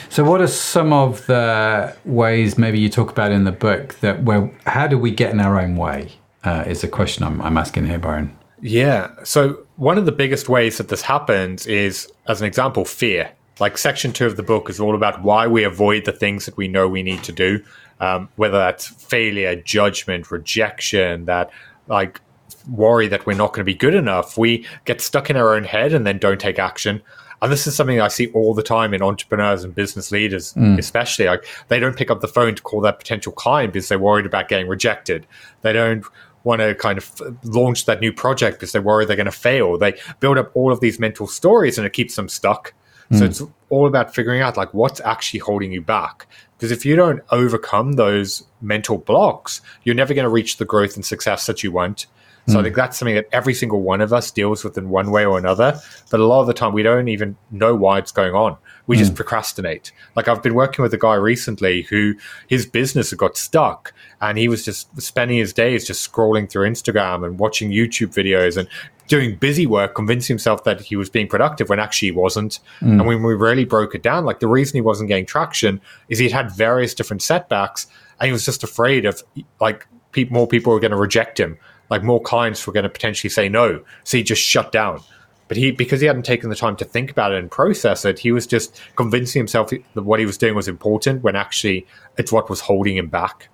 [0.09, 4.23] So, what are some of the ways maybe you talk about in the book that
[4.23, 6.13] where how do we get in our own way?
[6.43, 8.35] Uh, is the question I'm, I'm asking here, Byron.
[8.63, 9.11] Yeah.
[9.25, 13.31] So, one of the biggest ways that this happens is, as an example, fear.
[13.59, 16.57] Like section two of the book is all about why we avoid the things that
[16.57, 17.63] we know we need to do,
[18.01, 21.51] um, whether that's failure, judgment, rejection, that
[21.87, 22.21] like
[22.69, 24.39] worry that we're not going to be good enough.
[24.39, 27.03] We get stuck in our own head and then don't take action.
[27.43, 30.79] And this is something I see all the time in entrepreneurs and business leaders, mm.
[30.79, 31.27] especially.
[31.27, 34.27] Like they don't pick up the phone to call that potential client because they're worried
[34.27, 35.27] about getting rejected.
[35.63, 36.05] They don't
[36.45, 39.79] want to kind of launch that new project because they're worried they're going to fail.
[39.79, 42.75] They build up all of these mental stories and it keeps them stuck.
[43.11, 43.19] Mm.
[43.19, 46.27] So it's all about figuring out like what's actually holding you back.
[46.57, 50.95] Because if you don't overcome those mental blocks, you're never going to reach the growth
[50.95, 52.07] and success that you want.
[52.47, 52.61] So mm.
[52.61, 55.25] I think that's something that every single one of us deals with in one way
[55.25, 55.79] or another.
[56.11, 58.57] But a lot of the time, we don't even know why it's going on.
[58.87, 59.01] We mm.
[59.01, 59.17] just hmm.
[59.17, 59.93] procrastinate.
[60.17, 62.15] Like I've been working with a guy recently who
[62.49, 66.69] his business had got stuck and he was just spending his days just scrolling through
[66.69, 68.69] Instagram and watching YouTube videos and
[69.07, 72.61] doing busy work, convincing himself that he was being productive when actually he wasn't.
[72.81, 72.93] Mm.
[72.93, 76.19] And when we really broke it down, like the reason he wasn't getting traction is
[76.19, 77.87] he'd had various different setbacks
[78.19, 79.23] and he was just afraid of
[79.61, 81.59] like pe- more people were going to reject him
[81.91, 83.83] like more clients were going to potentially say no.
[84.05, 85.01] So he just shut down.
[85.49, 88.21] But he, because he hadn't taken the time to think about it and process it,
[88.21, 92.31] he was just convincing himself that what he was doing was important when actually it's
[92.31, 93.49] what was holding him back.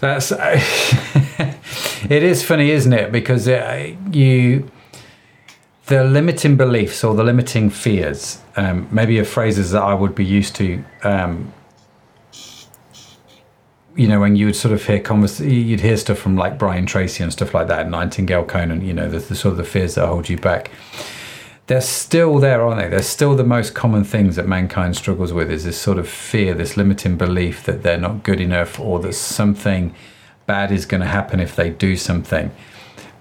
[0.00, 0.30] That's
[2.10, 3.12] it is funny, isn't it?
[3.12, 4.70] Because it, you
[5.86, 10.24] the limiting beliefs or the limiting fears, um, maybe are phrases that I would be
[10.24, 10.84] used to.
[11.02, 11.52] Um,
[13.96, 16.86] you know, when you would sort of hear convers- you'd hear stuff from like Brian
[16.86, 19.64] Tracy and stuff like that, and Nightingale Conant, You know, the, the sort of the
[19.64, 20.70] fears that hold you back.
[21.66, 22.88] They're still there, aren't they?
[22.88, 25.50] They're still the most common things that mankind struggles with.
[25.50, 29.14] Is this sort of fear, this limiting belief that they're not good enough, or that
[29.14, 29.94] something
[30.46, 32.50] bad is going to happen if they do something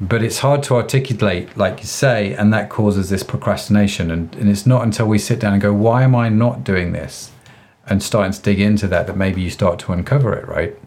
[0.01, 4.11] but it's hard to articulate, like you say, and that causes this procrastination.
[4.11, 6.93] And, and it's not until we sit down and go, why am I not doing
[6.93, 7.31] this?
[7.89, 10.77] And starting to dig into that, that maybe you start to uncover it, right?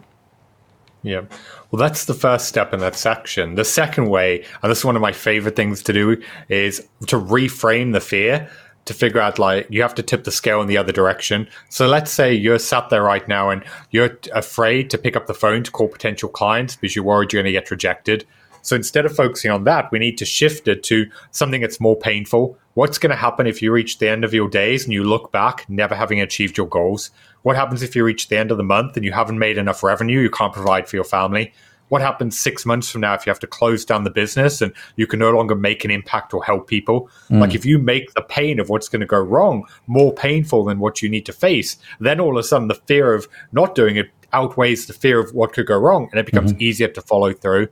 [1.03, 1.23] Yeah.
[1.69, 3.55] Well, that's the first step in that section.
[3.55, 7.17] The second way, and this is one of my favorite things to do, is to
[7.17, 8.49] reframe the fear
[8.85, 11.47] to figure out like you have to tip the scale in the other direction.
[11.69, 15.33] So let's say you're sat there right now and you're afraid to pick up the
[15.33, 18.25] phone to call potential clients because you're worried you're going to get rejected.
[18.63, 21.97] So instead of focusing on that, we need to shift it to something that's more
[21.97, 22.57] painful.
[22.73, 25.31] What's going to happen if you reach the end of your days and you look
[25.31, 27.11] back, never having achieved your goals?
[27.43, 29.83] What happens if you reach the end of the month and you haven't made enough
[29.83, 31.53] revenue you can't provide for your family?
[31.89, 34.73] What happens six months from now if you have to close down the business and
[34.95, 37.09] you can no longer make an impact or help people?
[37.29, 37.41] Mm.
[37.41, 40.79] Like if you make the pain of what's going to go wrong more painful than
[40.79, 43.97] what you need to face, then all of a sudden the fear of not doing
[43.97, 46.63] it outweighs the fear of what could go wrong and it becomes mm-hmm.
[46.63, 47.67] easier to follow through.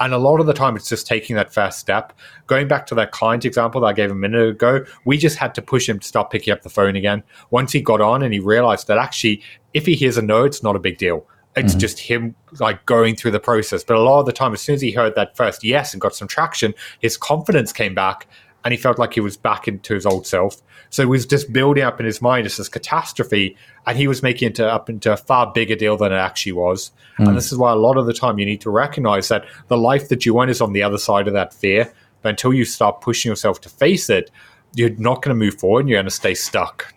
[0.00, 2.14] And a lot of the time, it's just taking that first step.
[2.46, 5.54] Going back to that client example that I gave a minute ago, we just had
[5.56, 7.22] to push him to start picking up the phone again.
[7.50, 9.42] Once he got on and he realized that actually,
[9.74, 11.26] if he hears a no, it's not a big deal.
[11.54, 11.80] It's mm-hmm.
[11.80, 13.84] just him like going through the process.
[13.84, 16.00] But a lot of the time, as soon as he heard that first yes and
[16.00, 18.26] got some traction, his confidence came back
[18.64, 20.60] and he felt like he was back into his old self.
[20.90, 24.22] So it was just building up in his mind as this catastrophe, and he was
[24.22, 26.90] making it up into a far bigger deal than it actually was.
[27.18, 27.28] Mm.
[27.28, 29.78] And this is why a lot of the time you need to recognize that the
[29.78, 31.92] life that you want is on the other side of that fear.
[32.22, 34.30] But until you start pushing yourself to face it,
[34.74, 36.92] you're not going to move forward and you're going to stay stuck.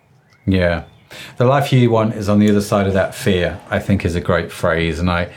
[0.46, 0.84] Yeah.
[1.36, 4.14] The life you want is on the other side of that fear, I think is
[4.14, 4.98] a great phrase.
[4.98, 5.32] And I,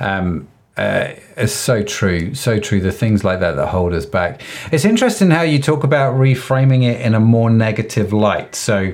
[0.00, 2.80] um, uh, it's so true, so true.
[2.80, 4.42] The things like that that hold us back.
[4.72, 8.56] It's interesting how you talk about reframing it in a more negative light.
[8.56, 8.92] So,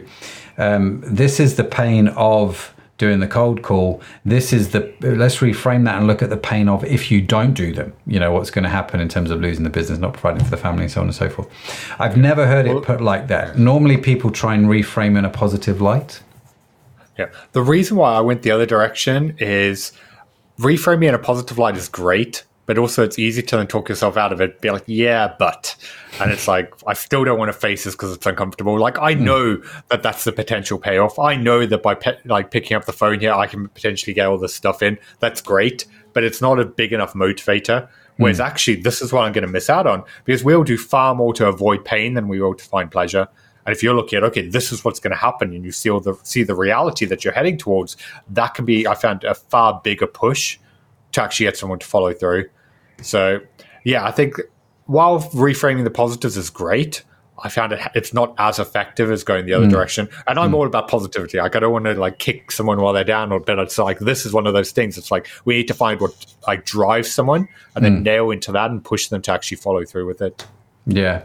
[0.58, 4.02] um, this is the pain of doing the cold call.
[4.26, 7.54] This is the let's reframe that and look at the pain of if you don't
[7.54, 7.94] do them.
[8.06, 10.50] You know what's going to happen in terms of losing the business, not providing for
[10.50, 11.48] the family, and so on and so forth.
[11.98, 13.58] I've never heard it put like that.
[13.58, 16.20] Normally, people try and reframe in a positive light.
[17.18, 19.92] Yeah, the reason why I went the other direction is
[20.60, 24.16] reframing in a positive light is great, but also it's easy to then talk yourself
[24.16, 24.60] out of it.
[24.60, 25.74] Be like, yeah, but,
[26.20, 28.78] and it's like I still don't want to face this because it's uncomfortable.
[28.78, 29.24] Like I hmm.
[29.24, 29.82] know mm.
[29.88, 31.18] that that's the potential payoff.
[31.18, 34.26] I know that by pe- like picking up the phone here, I can potentially get
[34.26, 34.98] all this stuff in.
[35.18, 37.88] That's great, but it's not a big enough motivator.
[38.18, 38.44] Whereas mm.
[38.44, 41.32] actually, this is what I'm going to miss out on because we'll do far more
[41.34, 43.28] to avoid pain than we will to find pleasure.
[43.70, 45.88] And if you're looking at okay, this is what's going to happen, and you see
[45.88, 47.96] all the see the reality that you're heading towards,
[48.30, 50.58] that can be I found a far bigger push
[51.12, 52.50] to actually get someone to follow through.
[53.00, 53.38] So
[53.84, 54.40] yeah, I think
[54.86, 57.04] while reframing the positives is great,
[57.44, 59.70] I found it it's not as effective as going the other mm.
[59.70, 60.08] direction.
[60.26, 60.56] And I'm mm.
[60.56, 61.38] all about positivity.
[61.38, 64.00] Like I don't want to like kick someone while they're down, or but it's like
[64.00, 64.98] this is one of those things.
[64.98, 68.02] It's like we need to find what like drives someone and then mm.
[68.02, 70.44] nail into that and push them to actually follow through with it.
[70.86, 71.22] Yeah.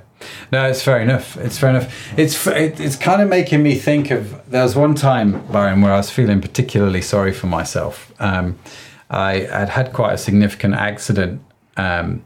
[0.52, 1.38] No, it's fair enough.
[1.38, 2.18] It's fair enough.
[2.18, 4.50] It's it's kind of making me think of.
[4.50, 8.14] There was one time, Byron, where I was feeling particularly sorry for myself.
[8.20, 8.58] Um,
[9.10, 11.42] I had had quite a significant accident
[11.78, 12.24] um,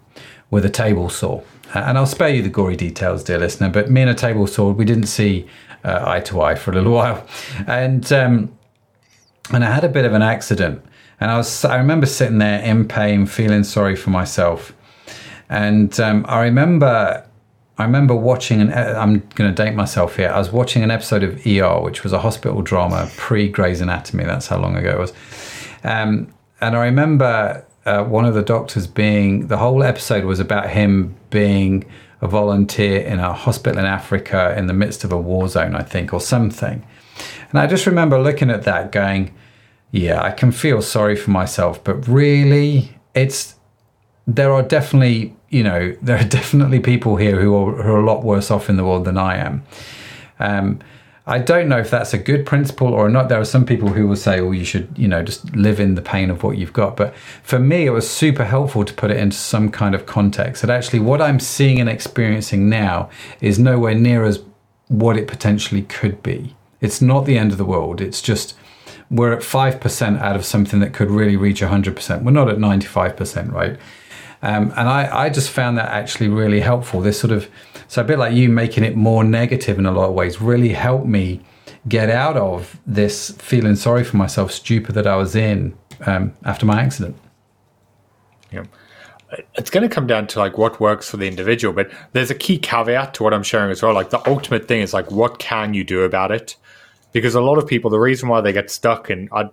[0.50, 1.42] with a table saw,
[1.74, 3.70] and I'll spare you the gory details, dear listener.
[3.70, 5.48] But me and a table saw, we didn't see
[5.84, 7.26] uh, eye to eye for a little while,
[7.68, 8.58] and um,
[9.52, 10.84] and I had a bit of an accident,
[11.20, 14.74] and I was I remember sitting there in pain, feeling sorry for myself,
[15.50, 17.26] and um, I remember
[17.80, 18.74] I remember watching an.
[18.74, 20.28] I'm going to date myself here.
[20.28, 24.26] I was watching an episode of ER, which was a hospital drama pre Grey's Anatomy.
[24.26, 25.14] That's how long ago it was.
[25.86, 29.48] Um, and I remember uh, one of the doctors being.
[29.48, 31.86] The whole episode was about him being
[32.20, 35.84] a volunteer in a hospital in Africa in the midst of a war zone, I
[35.84, 36.86] think, or something.
[37.50, 39.34] And I just remember looking at that, going,
[39.92, 43.56] "Yeah, I can feel sorry for myself, but really, it's."
[44.28, 48.06] There are definitely you know, there are definitely people here who are, who are a
[48.06, 49.64] lot worse off in the world than I am.
[50.40, 50.80] Um,
[51.30, 53.30] I don't know if that's a good principle or not.
[53.30, 55.94] There are some people who will say, "Well, you should, you know, just live in
[55.94, 59.12] the pain of what you've got." But for me, it was super helpful to put
[59.12, 60.64] it into some kind of context.
[60.64, 64.42] That actually, what I'm seeing and experiencing now is nowhere near as
[64.88, 66.56] what it potentially could be.
[66.82, 68.02] It's not the end of the world.
[68.02, 68.56] It's just
[69.12, 72.24] we're at five percent out of something that could really reach hundred percent.
[72.24, 73.78] We're not at ninety-five percent, right?
[74.41, 77.02] Um, and I, I just found that actually really helpful.
[77.02, 77.49] This sort of,
[77.88, 80.69] so a bit like you making it more negative in a lot of ways, really
[80.69, 81.41] helped me
[81.88, 86.65] get out of this feeling sorry for myself, stupid that I was in um, after
[86.65, 87.17] my accident.
[88.52, 88.63] Yeah.
[89.56, 92.36] It's going to come down to like what works for the individual, but there's a
[92.36, 93.93] key caveat to what I'm sharing as well.
[93.93, 96.56] Like the ultimate thing is like, what can you do about it?
[97.12, 99.49] Because a lot of people, the reason why they get stuck and I,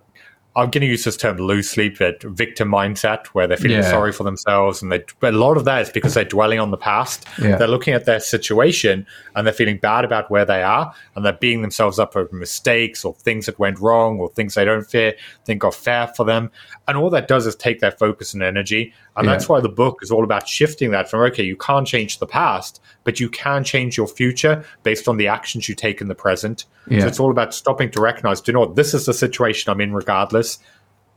[0.57, 3.91] I'm going to use this term loosely, but victim mindset, where they're feeling yeah.
[3.91, 6.77] sorry for themselves, and they, a lot of that is because they're dwelling on the
[6.77, 7.27] past.
[7.39, 7.57] Yeah.
[7.57, 11.33] They're looking at their situation and they're feeling bad about where they are, and they're
[11.33, 15.15] beating themselves up over mistakes or things that went wrong or things they don't fear,
[15.45, 16.49] think are fair for them,
[16.87, 19.33] and all that does is take their focus and energy, and yeah.
[19.33, 22.25] that's why the book is all about shifting that from okay, you can't change the
[22.25, 26.15] past, but you can change your future based on the actions you take in the
[26.15, 26.65] present.
[26.89, 29.69] So it's all about stopping to recognize, do you know what, this is the situation
[29.69, 30.46] I'm in regardless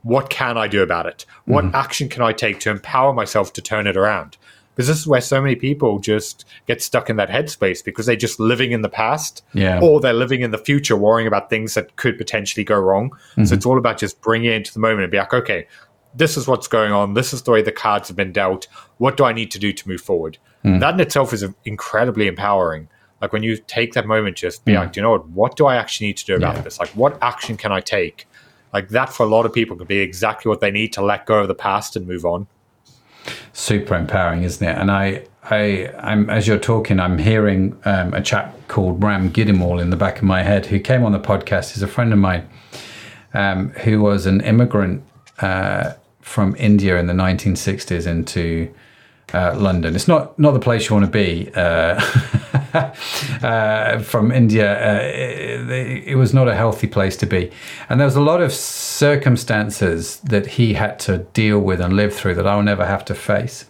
[0.03, 1.25] what can I do about it?
[1.45, 1.75] What mm-hmm.
[1.75, 4.37] action can I take to empower myself to turn it around?
[4.75, 8.15] Because this is where so many people just get stuck in that headspace because they're
[8.15, 9.79] just living in the past yeah.
[9.81, 13.09] or they're living in the future, worrying about things that could potentially go wrong.
[13.11, 13.45] Mm-hmm.
[13.45, 15.67] So it's all about just bringing it into the moment and be like, okay,
[16.15, 17.13] this is what's going on.
[17.13, 18.67] This is the way the cards have been dealt.
[18.97, 20.37] What do I need to do to move forward?
[20.63, 20.79] Mm.
[20.79, 22.87] That in itself is incredibly empowering.
[23.21, 24.77] Like when you take that moment, just be mm.
[24.77, 25.27] like, do you know what?
[25.29, 26.61] What do I actually need to do about yeah.
[26.61, 26.79] this?
[26.79, 28.27] Like, what action can I take?
[28.73, 31.25] Like that for a lot of people could be exactly what they need to let
[31.25, 32.47] go of the past and move on.
[33.53, 34.77] Super empowering isn't it?
[34.77, 39.81] And i i i'm as you're talking i'm hearing um, a chap called ram Gidoomal
[39.81, 41.73] in the back of my head who came on the podcast.
[41.73, 42.47] He's a friend of mine
[43.33, 45.03] um, who was an immigrant
[45.39, 48.71] uh, from india in the 1960s into
[49.33, 49.95] uh, London.
[49.95, 51.51] It's not not the place you want to be.
[51.55, 52.01] Uh,
[53.43, 57.51] uh, from India, uh, it, it, was not a healthy place to be,
[57.89, 62.13] and there was a lot of circumstances that he had to deal with and live
[62.15, 63.65] through that I'll never have to face.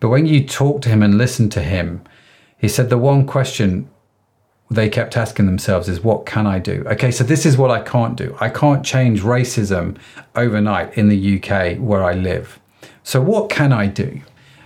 [0.00, 2.02] But when you talk to him and listen to him,
[2.56, 3.90] he said the one question
[4.70, 6.84] they kept asking themselves is what can I do?
[6.86, 8.36] Okay, so this is what I can't do.
[8.40, 9.98] I can't change racism
[10.36, 12.60] overnight in the UK where I live.
[13.02, 14.22] So what can I do?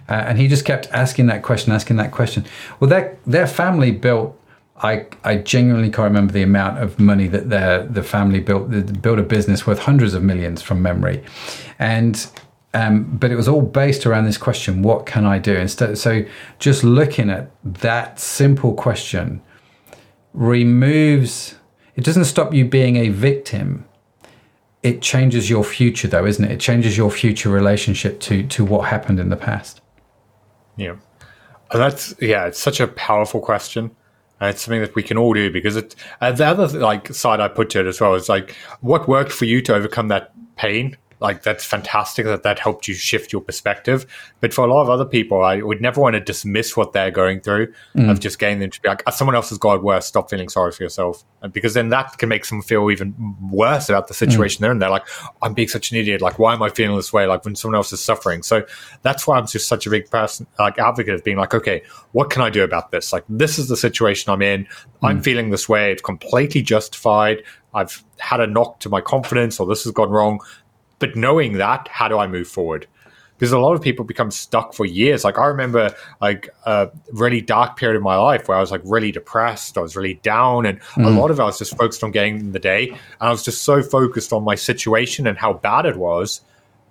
[0.09, 2.45] Uh, and he just kept asking that question, asking that question.
[2.81, 4.39] Well, their their family built.
[4.77, 9.19] I, I genuinely can't remember the amount of money that their the family built built
[9.19, 11.23] a business worth hundreds of millions from memory,
[11.79, 12.27] and
[12.75, 15.55] um, but it was all based around this question: What can I do?
[15.55, 16.25] Instead, so
[16.59, 19.41] just looking at that simple question
[20.35, 21.55] removes.
[21.95, 23.87] It doesn't stop you being a victim.
[24.83, 26.51] It changes your future, though, isn't it?
[26.51, 29.81] It changes your future relationship to to what happened in the past.
[30.77, 30.97] Yeah.
[31.71, 33.91] And that's, yeah, it's such a powerful question.
[34.41, 37.41] And it's something that we can all do because it, uh, the other like side
[37.41, 40.33] I put to it as well is like, what worked for you to overcome that
[40.57, 44.07] pain like that's fantastic that that helped you shift your perspective.
[44.41, 47.11] But for a lot of other people, I would never want to dismiss what they're
[47.11, 48.11] going through mm.
[48.11, 50.07] of just getting them to be like, someone else has got it worse.
[50.07, 53.15] Stop feeling sorry for yourself, and because then that can make them feel even
[53.51, 54.61] worse about the situation mm.
[54.63, 54.79] they're in.
[54.79, 55.07] They're like,
[55.43, 56.21] I'm being such an idiot.
[56.21, 57.27] Like, why am I feeling this way?
[57.27, 58.43] Like when someone else is suffering.
[58.43, 58.65] So
[59.03, 62.31] that's why I'm just such a big person, like advocate of being like, okay, what
[62.31, 63.13] can I do about this?
[63.13, 64.65] Like, this is the situation I'm in.
[64.65, 64.69] Mm.
[65.03, 65.93] I'm feeling this way.
[65.93, 67.43] It's completely justified.
[67.73, 70.39] I've had a knock to my confidence, or this has gone wrong.
[70.99, 72.87] But knowing that, how do I move forward?
[73.37, 75.25] Because a lot of people become stuck for years.
[75.25, 78.81] Like I remember like a really dark period of my life where I was like
[78.85, 79.77] really depressed.
[79.77, 80.67] I was really down.
[80.67, 81.05] And mm.
[81.05, 82.91] a lot of it I was just focused on getting in the day.
[82.91, 86.43] And I was just so focused on my situation and how bad it was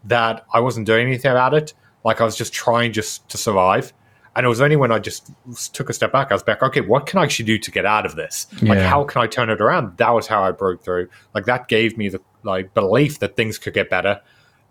[0.03, 1.73] that I wasn't doing anything about it.
[2.03, 3.93] Like I was just trying just to survive.
[4.35, 5.31] And it was only when I just
[5.73, 7.85] took a step back, I was back, okay, what can I actually do to get
[7.85, 8.47] out of this?
[8.61, 8.69] Yeah.
[8.69, 9.97] Like, how can I turn it around?
[9.97, 11.09] That was how I broke through.
[11.35, 14.21] Like, that gave me the like belief that things could get better.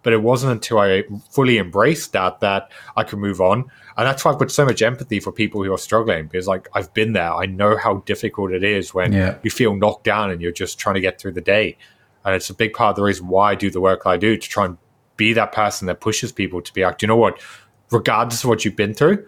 [0.02, 3.70] But it wasn't until I fully embraced that that I could move on.
[3.96, 6.68] And that's why I've got so much empathy for people who are struggling because, like,
[6.74, 7.32] I've been there.
[7.32, 9.36] I know how difficult it is when yeah.
[9.44, 11.78] you feel knocked down and you're just trying to get through the day.
[12.24, 14.36] And it's a big part of the reason why I do the work I do
[14.36, 14.76] to try and
[15.16, 17.40] be that person that pushes people to be like, do you know what?
[17.92, 19.24] Regardless of what you've been through,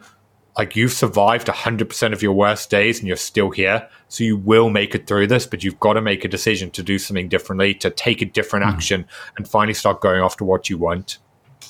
[0.56, 4.70] like you've survived 100% of your worst days and you're still here so you will
[4.70, 7.74] make it through this but you've got to make a decision to do something differently
[7.74, 8.72] to take a different mm.
[8.72, 11.18] action and finally start going after what you want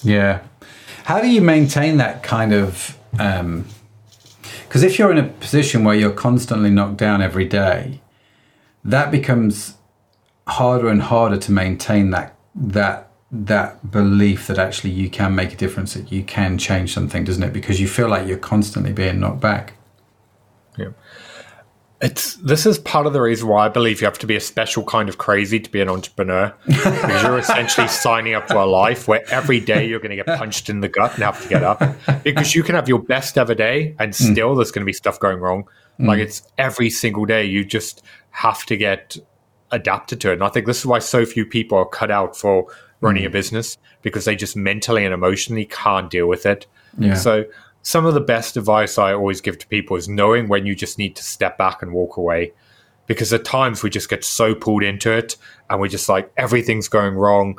[0.02, 0.42] yeah
[1.04, 3.64] how do you maintain that kind of um
[4.64, 8.00] because if you're in a position where you're constantly knocked down every day
[8.84, 9.76] that becomes
[10.46, 15.56] harder and harder to maintain that that that belief that actually you can make a
[15.56, 17.52] difference, that you can change something, doesn't it?
[17.52, 19.74] Because you feel like you're constantly being knocked back.
[20.78, 20.90] Yeah.
[22.00, 24.40] It's this is part of the reason why I believe you have to be a
[24.40, 26.54] special kind of crazy to be an entrepreneur.
[26.66, 30.26] because you're essentially signing up for a life where every day you're going to get
[30.38, 31.82] punched in the gut and have to get up.
[32.22, 34.56] Because you can have your best ever day and still mm.
[34.56, 35.64] there's going to be stuff going wrong.
[35.98, 36.06] Mm.
[36.06, 39.16] Like it's every single day you just have to get
[39.70, 40.34] adapted to it.
[40.34, 42.66] And I think this is why so few people are cut out for
[43.00, 43.28] running mm.
[43.28, 46.66] a business because they just mentally and emotionally can't deal with it.
[46.98, 47.14] Yeah.
[47.14, 47.44] So
[47.82, 50.98] some of the best advice I always give to people is knowing when you just
[50.98, 52.52] need to step back and walk away.
[53.06, 55.36] Because at times we just get so pulled into it
[55.68, 57.58] and we're just like, everything's going wrong.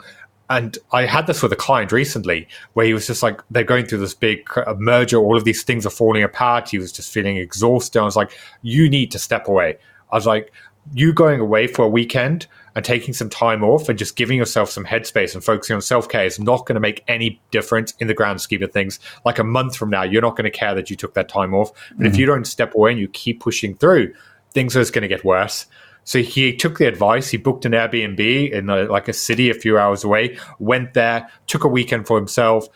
[0.49, 3.85] And I had this with a client recently where he was just like, they're going
[3.85, 6.69] through this big merger, all of these things are falling apart.
[6.69, 7.99] He was just feeling exhausted.
[7.99, 9.77] I was like, you need to step away.
[10.11, 10.51] I was like,
[10.93, 14.69] you going away for a weekend and taking some time off and just giving yourself
[14.69, 18.07] some headspace and focusing on self care is not going to make any difference in
[18.07, 18.99] the grand scheme of things.
[19.23, 21.53] Like a month from now, you're not going to care that you took that time
[21.53, 21.71] off.
[21.71, 22.05] But mm-hmm.
[22.05, 24.13] if you don't step away and you keep pushing through,
[24.51, 25.65] things are just going to get worse.
[26.03, 27.29] So he took the advice.
[27.29, 30.37] He booked an Airbnb in a, like a city a few hours away.
[30.59, 32.67] Went there, took a weekend for himself.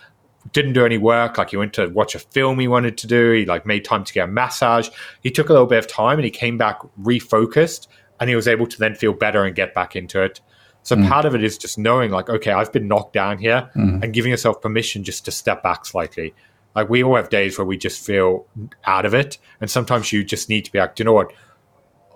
[0.52, 1.38] Didn't do any work.
[1.38, 3.32] Like he went to watch a film he wanted to do.
[3.34, 4.90] He like made time to get a massage.
[5.22, 7.88] He took a little bit of time and he came back refocused
[8.20, 10.42] and he was able to then feel better and get back into it.
[10.84, 11.08] So mm.
[11.08, 14.02] part of it is just knowing, like, okay, I've been knocked down here, mm.
[14.02, 16.34] and giving yourself permission just to step back slightly.
[16.76, 18.46] Like we all have days where we just feel
[18.86, 21.34] out of it, and sometimes you just need to be like, you know what,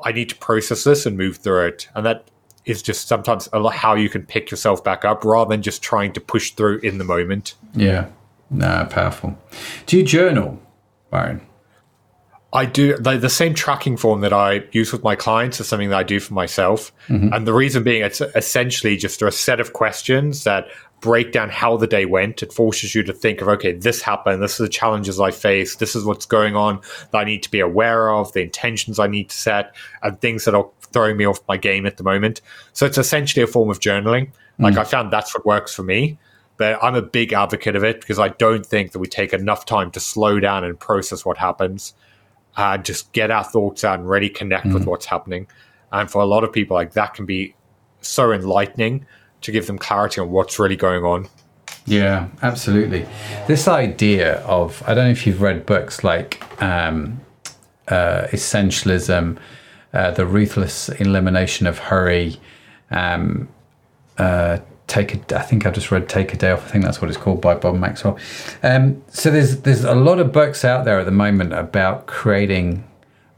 [0.03, 2.29] I need to process this and move through it, and that
[2.65, 6.21] is just sometimes how you can pick yourself back up rather than just trying to
[6.21, 7.55] push through in the moment.
[7.73, 8.07] Yeah,
[8.49, 9.37] nah, powerful.
[9.85, 10.61] Do you journal,
[11.09, 11.41] Byron?
[12.53, 15.89] I do the, the, same tracking form that I use with my clients is something
[15.89, 16.93] that I do for myself.
[17.07, 17.33] Mm-hmm.
[17.33, 20.67] And the reason being, it's essentially just a set of questions that
[21.01, 22.43] break down how the day went.
[22.43, 24.41] It forces you to think of, okay, this happened.
[24.41, 25.79] This is the challenges I faced.
[25.79, 26.79] This is what's going on
[27.11, 30.45] that I need to be aware of, the intentions I need to set, and things
[30.45, 32.39] that are throwing me off my game at the moment.
[32.73, 34.27] So it's essentially a form of journaling.
[34.27, 34.63] Mm-hmm.
[34.63, 36.19] Like I found that's what works for me.
[36.57, 39.65] But I'm a big advocate of it because I don't think that we take enough
[39.65, 41.95] time to slow down and process what happens
[42.57, 44.73] uh, just get our thoughts out and really connect mm.
[44.73, 45.47] with what's happening.
[45.91, 47.55] And for a lot of people, like that can be
[48.01, 49.05] so enlightening
[49.41, 51.27] to give them clarity on what's really going on.
[51.85, 53.05] Yeah, absolutely.
[53.47, 57.19] This idea of, I don't know if you've read books like um,
[57.89, 59.37] uh, Essentialism,
[59.93, 62.39] uh, The Ruthless Elimination of Hurry,
[62.89, 63.49] um,
[64.17, 66.65] uh, take a, I think I just read Take a Day Off.
[66.65, 68.17] I think that's what it's called by Bob Maxwell.
[68.61, 72.83] Um, so there's there's a lot of books out there at the moment about creating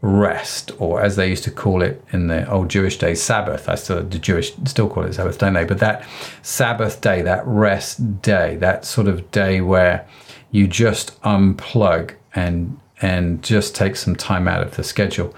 [0.01, 3.67] rest, or as they used to call it in the old Jewish days, Sabbath.
[3.69, 5.65] I still the Jewish still call it Sabbath, don't they?
[5.65, 6.05] But that
[6.41, 10.07] Sabbath day, that rest day, that sort of day where
[10.51, 15.35] you just unplug and and just take some time out of the schedule.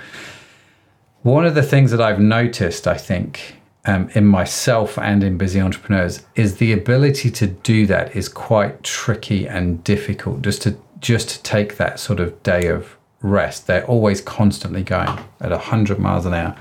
[1.23, 3.56] One of the things that I've noticed, I think,
[3.87, 8.83] um, in myself and in busy entrepreneurs is the ability to do that is quite
[8.83, 13.67] tricky and difficult just to just to take that sort of day of rest.
[13.67, 15.09] They're always constantly going
[15.39, 16.55] at 100 miles an hour.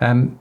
[0.00, 0.38] Um,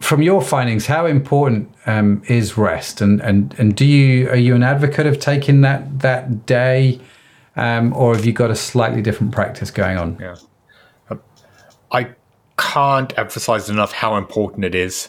[0.00, 3.00] from your findings how important um, is rest?
[3.00, 7.00] And, and and do you are you an advocate of taking that that day
[7.54, 10.18] um, or have you got a slightly different practice going on?
[10.20, 10.36] Yeah.
[11.92, 12.14] I
[12.62, 15.08] can't emphasize enough how important it is.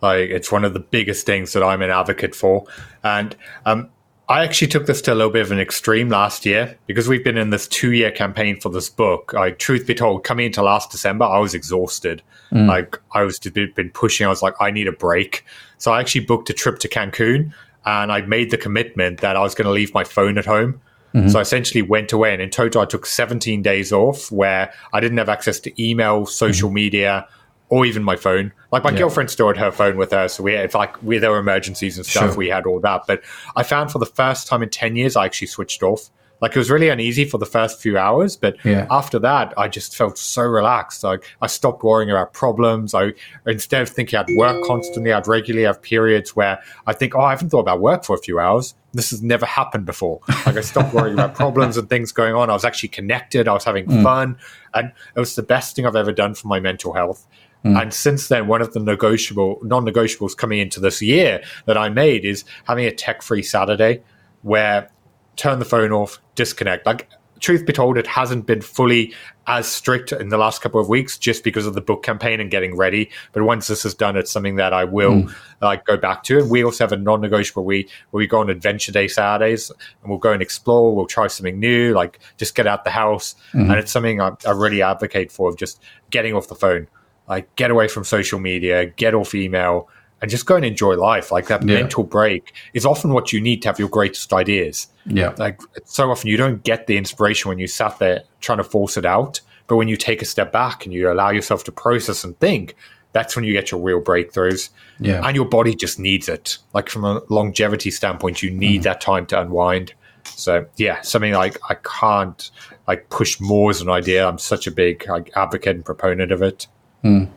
[0.00, 2.66] Like it's one of the biggest things that I'm an advocate for.
[3.02, 3.36] And
[3.66, 3.90] um,
[4.28, 7.22] I actually took this to a little bit of an extreme last year because we've
[7.22, 9.32] been in this two year campaign for this book.
[9.34, 12.22] Like, truth be told, coming into last December, I was exhausted.
[12.50, 12.68] Mm.
[12.68, 14.26] Like I was been pushing.
[14.26, 15.44] I was like, I need a break.
[15.78, 17.52] So I actually booked a trip to Cancun
[17.84, 20.80] and I made the commitment that I was going to leave my phone at home.
[21.14, 21.28] Mm-hmm.
[21.28, 25.00] So I essentially went away, and in total, I took 17 days off where I
[25.00, 26.74] didn't have access to email, social mm-hmm.
[26.74, 27.28] media,
[27.68, 28.52] or even my phone.
[28.72, 28.98] Like my yeah.
[28.98, 32.30] girlfriend stored her phone with her, so we had, like with our emergencies and stuff,
[32.30, 32.36] sure.
[32.36, 33.02] we had all that.
[33.06, 33.22] But
[33.56, 36.10] I found for the first time in 10 years, I actually switched off.
[36.40, 38.86] Like it was really uneasy for the first few hours, but yeah.
[38.90, 41.02] after that, I just felt so relaxed.
[41.02, 42.92] Like I stopped worrying about problems.
[42.92, 43.12] I
[43.46, 47.30] instead of thinking I'd work constantly, I'd regularly have periods where I think, oh, I
[47.30, 48.74] haven't thought about work for a few hours.
[48.94, 50.20] This has never happened before.
[50.46, 52.48] Like I stopped worrying about problems and things going on.
[52.48, 53.48] I was actually connected.
[53.48, 54.02] I was having mm.
[54.02, 54.38] fun,
[54.72, 57.26] and it was the best thing I've ever done for my mental health.
[57.64, 57.82] Mm.
[57.82, 62.24] And since then, one of the negotiable, non-negotiables coming into this year that I made
[62.24, 64.02] is having a tech-free Saturday
[64.42, 64.90] where
[65.36, 66.86] turn the phone off, disconnect.
[66.86, 67.08] Like
[67.44, 69.14] truth be told, it hasn't been fully
[69.46, 72.50] as strict in the last couple of weeks just because of the book campaign and
[72.50, 73.10] getting ready.
[73.32, 75.34] But once this is done, it's something that I will mm.
[75.60, 76.38] like go back to.
[76.38, 80.10] And we also have a non-negotiable we where we go on adventure day Saturdays and
[80.10, 80.96] we'll go and explore.
[80.96, 83.34] We'll try something new, like just get out the house.
[83.52, 83.70] Mm.
[83.70, 86.88] And it's something I, I really advocate for of just getting off the phone,
[87.28, 89.88] like get away from social media, get off email
[90.24, 91.30] and just go and enjoy life.
[91.30, 91.74] Like that yeah.
[91.74, 94.86] mental break is often what you need to have your greatest ideas.
[95.04, 95.34] Yeah.
[95.36, 98.96] Like so often you don't get the inspiration when you sat there trying to force
[98.96, 99.42] it out.
[99.66, 102.74] But when you take a step back and you allow yourself to process and think,
[103.12, 104.70] that's when you get your real breakthroughs.
[104.98, 105.20] Yeah.
[105.22, 106.56] And your body just needs it.
[106.72, 108.84] Like from a longevity standpoint, you need mm.
[108.84, 109.92] that time to unwind.
[110.24, 112.50] So yeah, something like I can't
[112.88, 114.26] like push more as an idea.
[114.26, 116.66] I'm such a big like advocate and proponent of it.
[117.04, 117.28] Mm.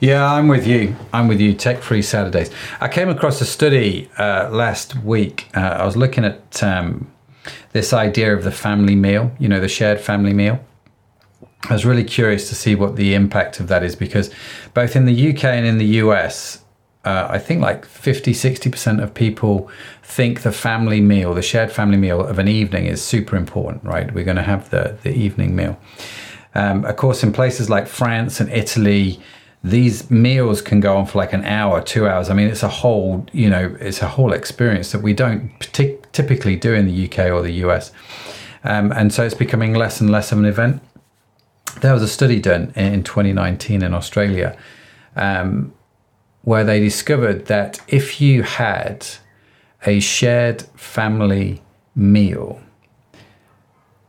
[0.00, 0.96] Yeah, I'm with you.
[1.12, 1.52] I'm with you.
[1.52, 2.50] Tech free Saturdays.
[2.80, 5.48] I came across a study uh, last week.
[5.54, 7.10] Uh, I was looking at um,
[7.72, 10.58] this idea of the family meal, you know, the shared family meal.
[11.68, 14.30] I was really curious to see what the impact of that is because
[14.72, 16.64] both in the UK and in the US,
[17.04, 19.70] uh, I think like 50, 60% of people
[20.02, 24.12] think the family meal, the shared family meal of an evening is super important, right?
[24.12, 25.78] We're going to have the, the evening meal.
[26.54, 29.20] Um, of course, in places like France and Italy,
[29.62, 32.30] these meals can go on for like an hour, two hours.
[32.30, 35.50] I mean, it's a whole, you know, it's a whole experience that we don't
[36.12, 37.92] typically do in the UK or the US.
[38.64, 40.82] Um, and so it's becoming less and less of an event.
[41.82, 44.56] There was a study done in 2019 in Australia
[45.14, 45.72] um,
[46.42, 49.06] where they discovered that if you had
[49.86, 51.62] a shared family
[51.94, 52.60] meal,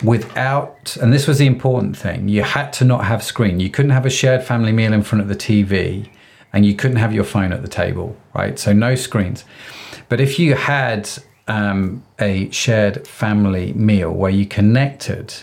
[0.04, 3.60] without, and this was the important thing, you had to not have screen.
[3.60, 6.10] You couldn't have a shared family meal in front of the TV
[6.54, 8.60] and you couldn't have your phone at the table, right?
[8.60, 9.46] So no screens.
[10.10, 11.10] But if you had
[11.48, 15.34] um, a shared family meal where you connected,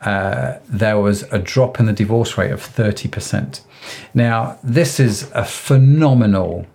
[0.00, 3.60] uh, there was a drop in the divorce rate of 30%.
[4.14, 6.66] Now, this is a phenomenal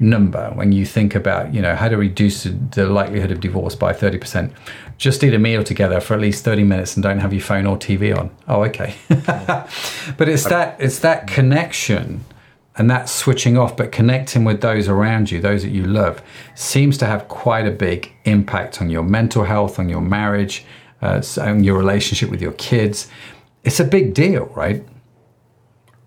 [0.00, 3.92] number when you think about you know how to reduce the likelihood of divorce by
[3.92, 4.50] 30%
[5.00, 7.66] just eat a meal together for at least 30 minutes and don't have your phone
[7.66, 12.22] or tv on oh okay but it's that it's that connection
[12.76, 16.22] and that switching off but connecting with those around you those that you love
[16.54, 20.64] seems to have quite a big impact on your mental health on your marriage
[21.00, 23.08] uh, on your relationship with your kids
[23.64, 24.84] it's a big deal right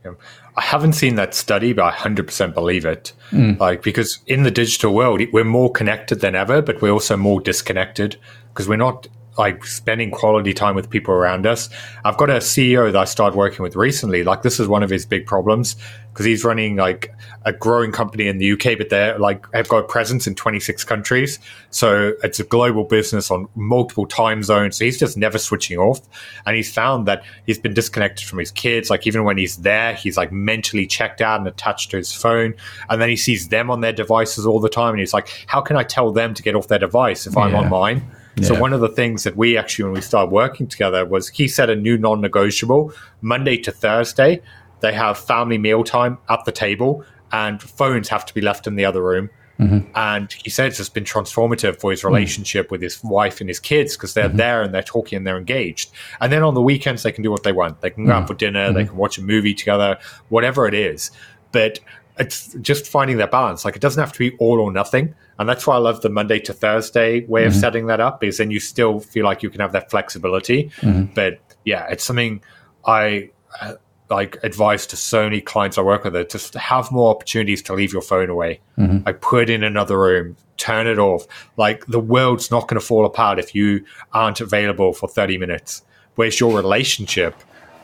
[0.05, 0.11] yeah.
[0.55, 3.13] I haven't seen that study, but I 100% believe it.
[3.31, 3.59] Mm.
[3.59, 7.41] Like, because in the digital world, we're more connected than ever, but we're also more
[7.41, 8.17] disconnected
[8.53, 11.69] because we're not like spending quality time with people around us.
[12.05, 14.23] I've got a CEO that I started working with recently.
[14.23, 15.75] Like this is one of his big problems
[16.11, 17.11] because he's running like
[17.43, 20.83] a growing company in the UK, but they're like have got a presence in 26
[20.83, 21.39] countries.
[21.71, 24.77] So it's a global business on multiple time zones.
[24.77, 26.01] So he's just never switching off.
[26.45, 28.91] And he's found that he's been disconnected from his kids.
[28.91, 32.53] Like even when he's there, he's like mentally checked out and attached to his phone.
[32.89, 34.91] And then he sees them on their devices all the time.
[34.91, 37.55] And he's like, how can I tell them to get off their device if I'm
[37.55, 38.05] on mine?
[38.35, 38.47] Yeah.
[38.47, 41.47] So one of the things that we actually, when we started working together, was he
[41.47, 44.41] set a new non-negotiable Monday to Thursday.
[44.79, 48.75] They have family meal time at the table, and phones have to be left in
[48.75, 49.29] the other room.
[49.59, 49.91] Mm-hmm.
[49.95, 52.05] And he said it's just been transformative for his mm.
[52.05, 52.73] relationship mm-hmm.
[52.73, 54.37] with his wife and his kids because they're mm-hmm.
[54.37, 55.91] there and they're talking and they're engaged.
[56.19, 57.81] And then on the weekends, they can do what they want.
[57.81, 58.27] They can go out mm.
[58.27, 58.89] for dinner, they mm-hmm.
[58.89, 61.11] can watch a movie together, whatever it is.
[61.51, 61.79] But
[62.19, 63.65] it's just finding that balance.
[63.65, 65.15] Like it doesn't have to be all or nothing.
[65.39, 67.47] And that's why I love the Monday to Thursday way mm-hmm.
[67.47, 70.71] of setting that up, is then you still feel like you can have that flexibility.
[70.81, 71.13] Mm-hmm.
[71.13, 72.43] But yeah, it's something
[72.85, 73.75] I uh,
[74.09, 77.73] like advise to so many clients I work with that just have more opportunities to
[77.73, 78.59] leave your phone away.
[78.77, 78.99] Mm-hmm.
[79.05, 81.25] Like put it in another room, turn it off.
[81.57, 85.83] Like the world's not going to fall apart if you aren't available for 30 minutes.
[86.15, 87.35] Whereas your relationship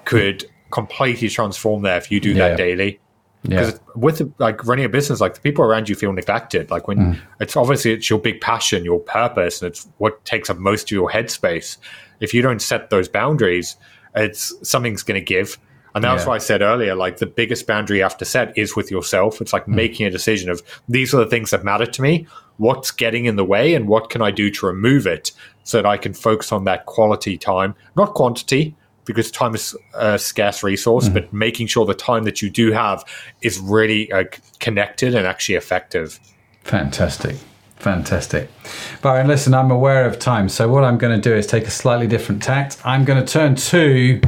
[0.05, 2.49] could completely transform there if you do yeah.
[2.49, 2.99] that daily.
[3.41, 3.79] Because yeah.
[3.95, 6.69] with like running a business, like the people around you feel neglected.
[6.69, 7.19] Like when mm.
[7.39, 10.91] it's obviously it's your big passion, your purpose, and it's what takes up most of
[10.91, 11.77] your headspace.
[12.19, 13.77] If you don't set those boundaries,
[14.15, 15.57] it's something's going to give.
[15.95, 16.29] And that's yeah.
[16.29, 19.41] why I said earlier, like the biggest boundary you have to set is with yourself.
[19.41, 19.75] It's like mm.
[19.75, 22.27] making a decision of these are the things that matter to me.
[22.57, 25.31] What's getting in the way, and what can I do to remove it
[25.63, 28.75] so that I can focus on that quality time, not quantity
[29.09, 31.15] because time is a scarce resource, mm.
[31.15, 33.03] but making sure the time that you do have
[33.41, 34.23] is really uh,
[34.59, 36.19] connected and actually effective.
[36.63, 37.35] Fantastic.
[37.77, 38.51] Fantastic.
[39.01, 40.47] Byron, listen, I'm aware of time.
[40.47, 42.77] So, what I'm going to do is take a slightly different tact.
[42.85, 44.21] I'm going to turn to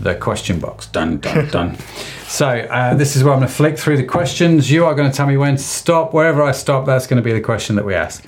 [0.00, 0.88] the question box.
[0.88, 1.78] Done, done, done.
[2.26, 4.72] So, uh, this is where I'm going to flick through the questions.
[4.72, 6.12] You are going to tell me when to stop.
[6.12, 8.24] Wherever I stop, that's going to be the question that we ask.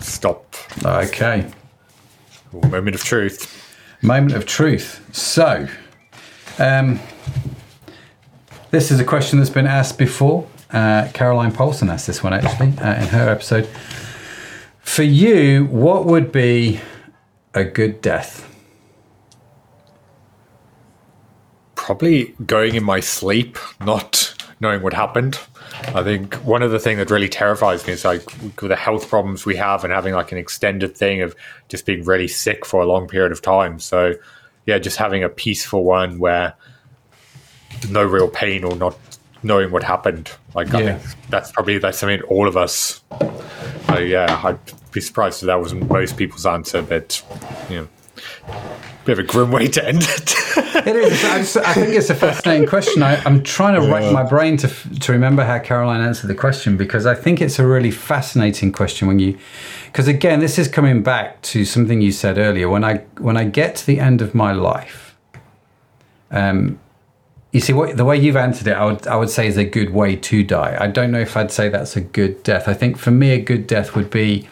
[0.00, 0.54] Stop.
[0.84, 1.50] Okay.
[2.52, 3.61] Moment of truth.
[4.02, 5.08] Moment of truth.
[5.12, 5.68] So,
[6.58, 6.98] um,
[8.72, 10.48] this is a question that's been asked before.
[10.72, 13.68] Uh, Caroline Paulson asked this one actually uh, in her episode.
[14.80, 16.80] For you, what would be
[17.54, 18.48] a good death?
[21.76, 25.38] Probably going in my sleep, not knowing what happened.
[25.74, 29.08] I think one of the things that really terrifies me is like with the health
[29.08, 31.34] problems we have and having like an extended thing of
[31.68, 33.78] just being really sick for a long period of time.
[33.78, 34.14] So,
[34.66, 36.54] yeah, just having a peaceful one where
[37.88, 38.96] no real pain or not
[39.42, 40.30] knowing what happened.
[40.54, 40.78] Like, yeah.
[40.78, 43.02] I think that's probably that's something all of us.
[43.88, 44.58] So, yeah, I'd
[44.92, 47.22] be surprised if that wasn't most people's answer, but
[47.70, 47.88] you know
[49.04, 50.34] bit of a grim way to end it.
[50.86, 51.24] it is.
[51.24, 53.02] I, just, I, think it's a fascinating question.
[53.02, 53.92] I, am trying to yeah.
[53.92, 54.68] rack my brain to
[55.00, 59.08] to remember how Caroline answered the question because I think it's a really fascinating question
[59.08, 59.38] when you,
[59.86, 62.68] because again, this is coming back to something you said earlier.
[62.68, 65.16] When I when I get to the end of my life,
[66.30, 66.78] um,
[67.50, 69.64] you see what the way you've answered it, I would I would say is a
[69.64, 70.76] good way to die.
[70.78, 72.68] I don't know if I'd say that's a good death.
[72.68, 74.48] I think for me, a good death would be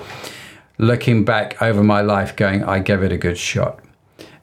[0.79, 3.81] looking back over my life, going, I gave it a good shot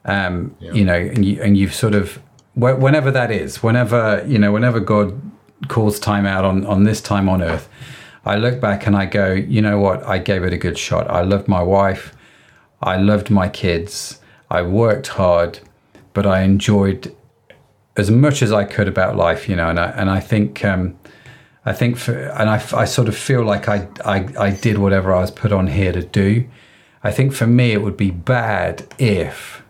[0.07, 0.71] um, yeah.
[0.71, 2.19] You know, and you and you've sort of
[2.55, 5.21] whenever that is, whenever you know, whenever God
[5.67, 7.69] calls time out on on this time on earth,
[8.25, 10.03] I look back and I go, you know what?
[10.03, 11.09] I gave it a good shot.
[11.09, 12.13] I loved my wife.
[12.81, 14.19] I loved my kids.
[14.49, 15.59] I worked hard,
[16.13, 17.13] but I enjoyed
[17.97, 19.69] as much as I could about life, you know.
[19.69, 20.97] And I and I think um,
[21.65, 25.13] I think for and I, I sort of feel like I, I I did whatever
[25.13, 26.47] I was put on here to do.
[27.03, 29.63] I think for me it would be bad if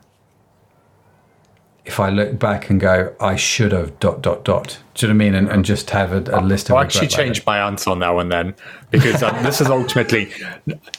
[1.87, 4.79] if I look back and go, I should have dot dot dot.
[4.93, 5.35] Do you know what I mean?
[5.35, 6.75] And, and just have a, a list of.
[6.75, 8.55] I'll actually change my answer on that one then,
[8.91, 10.29] because um, this is ultimately,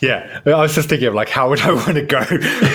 [0.01, 0.41] yeah.
[0.47, 2.25] I was just thinking of like, how would I want to go?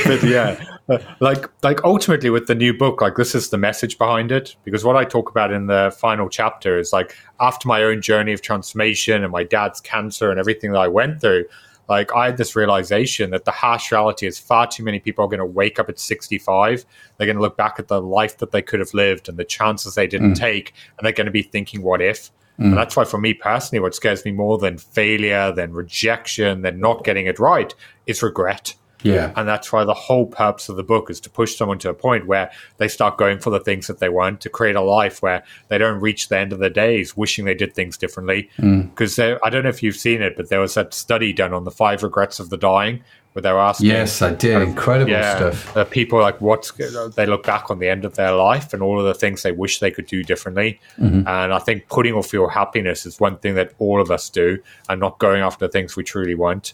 [0.06, 3.98] but yeah, uh, like like ultimately with the new book, like this is the message
[3.98, 4.56] behind it.
[4.64, 8.34] Because what I talk about in the final chapter is like after my own journey
[8.34, 11.46] of transformation and my dad's cancer and everything that I went through
[11.90, 15.28] like I had this realization that the harsh reality is far too many people are
[15.28, 16.86] going to wake up at 65.
[17.18, 19.44] They're going to look back at the life that they could have lived and the
[19.44, 20.40] chances they didn't mm.
[20.40, 22.66] take, and they're going to be thinking, "What if?" Mm.
[22.66, 26.80] And that's why, for me personally, what scares me more than failure, than rejection, than
[26.80, 27.74] not getting it right
[28.06, 28.76] is regret.
[29.04, 29.34] Yeah.
[29.36, 31.94] And that's why the whole purpose of the book is to push someone to a
[31.94, 35.22] point where they start going for the things that they want, to create a life
[35.22, 38.50] where they don't reach the end of their days wishing they did things differently.
[38.58, 39.38] Because mm.
[39.44, 41.72] I don't know if you've seen it, but there was that study done on the
[41.72, 43.88] five regrets of the dying where they were asking.
[43.88, 44.62] Yes, I did.
[44.62, 45.76] Incredible yeah, stuff.
[45.76, 46.72] Uh, people like what
[47.16, 49.52] they look back on the end of their life and all of the things they
[49.52, 50.80] wish they could do differently.
[51.00, 51.28] Mm-hmm.
[51.28, 54.60] And I think putting off your happiness is one thing that all of us do,
[54.88, 56.74] and not going after the things we truly want.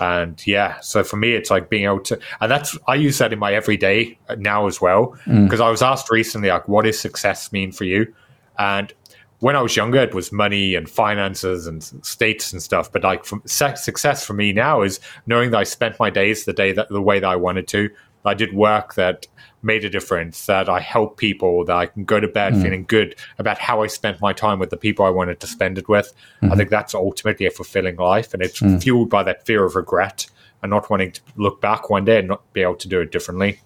[0.00, 3.34] And yeah, so for me, it's like being able to, and that's, I use that
[3.34, 5.10] in my everyday now as well.
[5.26, 5.64] Because mm.
[5.64, 8.12] I was asked recently, like, what does success mean for you?
[8.58, 8.92] And
[9.40, 12.90] when I was younger, it was money and finances and states and stuff.
[12.90, 16.72] But like, success for me now is knowing that I spent my days the day
[16.72, 17.90] that the way that I wanted to.
[18.24, 19.26] I did work that
[19.62, 22.62] made a difference, that I help people, that I can go to bed mm.
[22.62, 25.78] feeling good about how I spent my time with the people I wanted to spend
[25.78, 26.12] it with.
[26.42, 26.52] Mm-hmm.
[26.52, 28.32] I think that's ultimately a fulfilling life.
[28.32, 28.82] And it's mm.
[28.82, 30.26] fueled by that fear of regret
[30.62, 33.12] and not wanting to look back one day and not be able to do it
[33.12, 33.60] differently.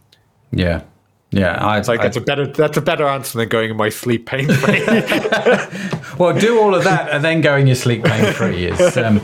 [0.51, 0.83] Yeah.
[1.31, 3.77] Yeah, I, it's like I, that's a better that's a better answer than going in
[3.77, 4.85] my sleep pain free.
[6.17, 9.21] well, do all of that and then go in your sleep pain free is um,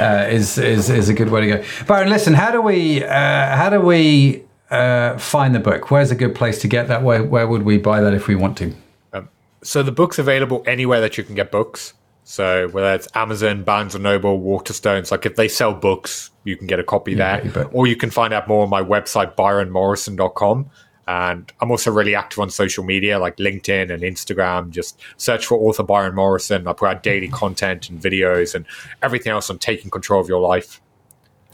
[0.00, 1.64] uh, is, is is a good way to go.
[1.86, 5.90] Byron, listen, how do we uh, how do we uh, find the book?
[5.90, 7.02] Where's a good place to get that?
[7.02, 8.74] Where, where would we buy that if we want to?
[9.12, 9.28] Um,
[9.62, 11.94] so the book's available anywhere that you can get books.
[12.24, 16.66] So whether it's Amazon, Barnes and Noble, Waterstones, like if they sell books, you can
[16.66, 17.66] get a copy yeah, there.
[17.66, 20.70] Or you can find out more on my website, byronmorrison.com.
[21.08, 24.70] And I'm also really active on social media like LinkedIn and Instagram.
[24.70, 26.66] Just search for author Byron Morrison.
[26.66, 28.64] I put out daily content and videos and
[29.02, 30.80] everything else on taking control of your life.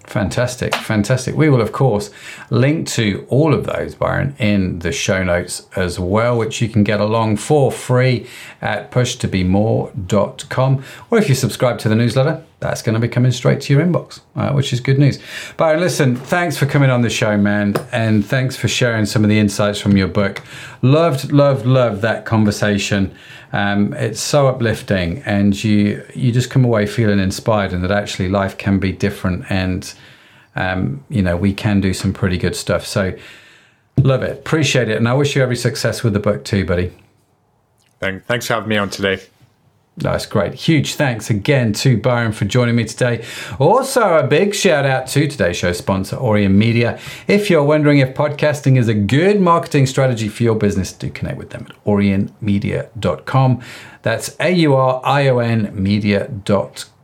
[0.08, 1.36] Fantastic, fantastic.
[1.36, 2.10] We will, of course,
[2.48, 6.82] link to all of those, Byron, in the show notes as well, which you can
[6.82, 8.26] get along for free
[8.62, 10.84] at pushtobemore.com.
[11.10, 13.84] Or if you subscribe to the newsletter, that's going to be coming straight to your
[13.84, 15.18] inbox, uh, which is good news.
[15.58, 19.28] Byron, listen, thanks for coming on the show, man, and thanks for sharing some of
[19.28, 20.42] the insights from your book.
[20.80, 23.14] Loved, loved, loved that conversation.
[23.52, 28.28] Um, it's so uplifting, and you you just come away feeling inspired, and that actually
[28.28, 29.92] life can be different, and
[30.54, 32.86] um, you know we can do some pretty good stuff.
[32.86, 33.16] So
[33.96, 36.92] love it, appreciate it, and I wish you every success with the book too, buddy.
[38.26, 39.20] Thanks for having me on today.
[39.98, 40.54] That's great.
[40.54, 43.24] Huge thanks again to Byron for joining me today.
[43.58, 46.98] Also, a big shout out to today's show sponsor, Aurion Media.
[47.26, 51.36] If you're wondering if podcasting is a good marketing strategy for your business, do connect
[51.36, 53.62] with them at aurionmedia.com.
[54.02, 56.97] That's A U R I O N media.com.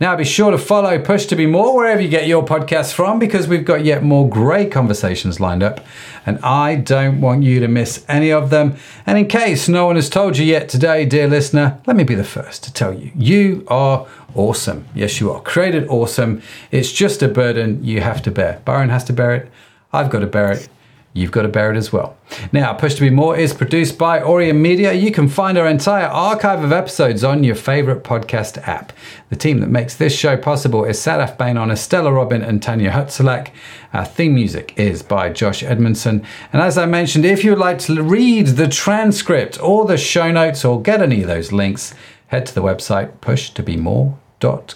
[0.00, 3.18] Now, be sure to follow Push to Be More wherever you get your podcasts from
[3.18, 5.84] because we've got yet more great conversations lined up
[6.24, 8.76] and I don't want you to miss any of them.
[9.04, 12.14] And in case no one has told you yet today, dear listener, let me be
[12.14, 14.86] the first to tell you you are awesome.
[14.94, 15.40] Yes, you are.
[15.42, 16.40] Created awesome.
[16.70, 18.62] It's just a burden you have to bear.
[18.64, 19.50] Byron has to bear it.
[19.92, 20.68] I've got to bear it
[21.16, 22.16] you've got to bear it as well.
[22.52, 24.92] Now, Push to Be More is produced by Aurion Media.
[24.92, 28.92] You can find our entire archive of episodes on your favorite podcast app.
[29.30, 33.50] The team that makes this show possible is Sadaf Beynon, Estella Robin, and Tanya Hutsuliak.
[33.94, 36.24] Our theme music is by Josh Edmundson.
[36.52, 40.30] And as I mentioned, if you would like to read the transcript or the show
[40.30, 41.94] notes or get any of those links,
[42.26, 44.25] head to the website Push to be pushtobemore.com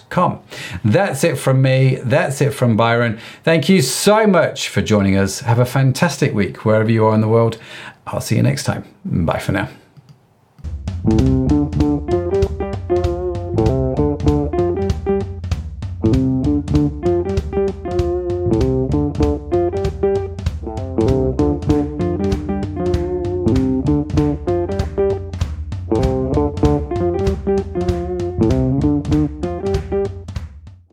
[0.09, 0.39] Com.
[0.83, 1.97] That's it from me.
[2.03, 3.19] That's it from Byron.
[3.43, 5.41] Thank you so much for joining us.
[5.41, 7.59] Have a fantastic week wherever you are in the world.
[8.07, 8.85] I'll see you next time.
[9.05, 9.69] Bye for now.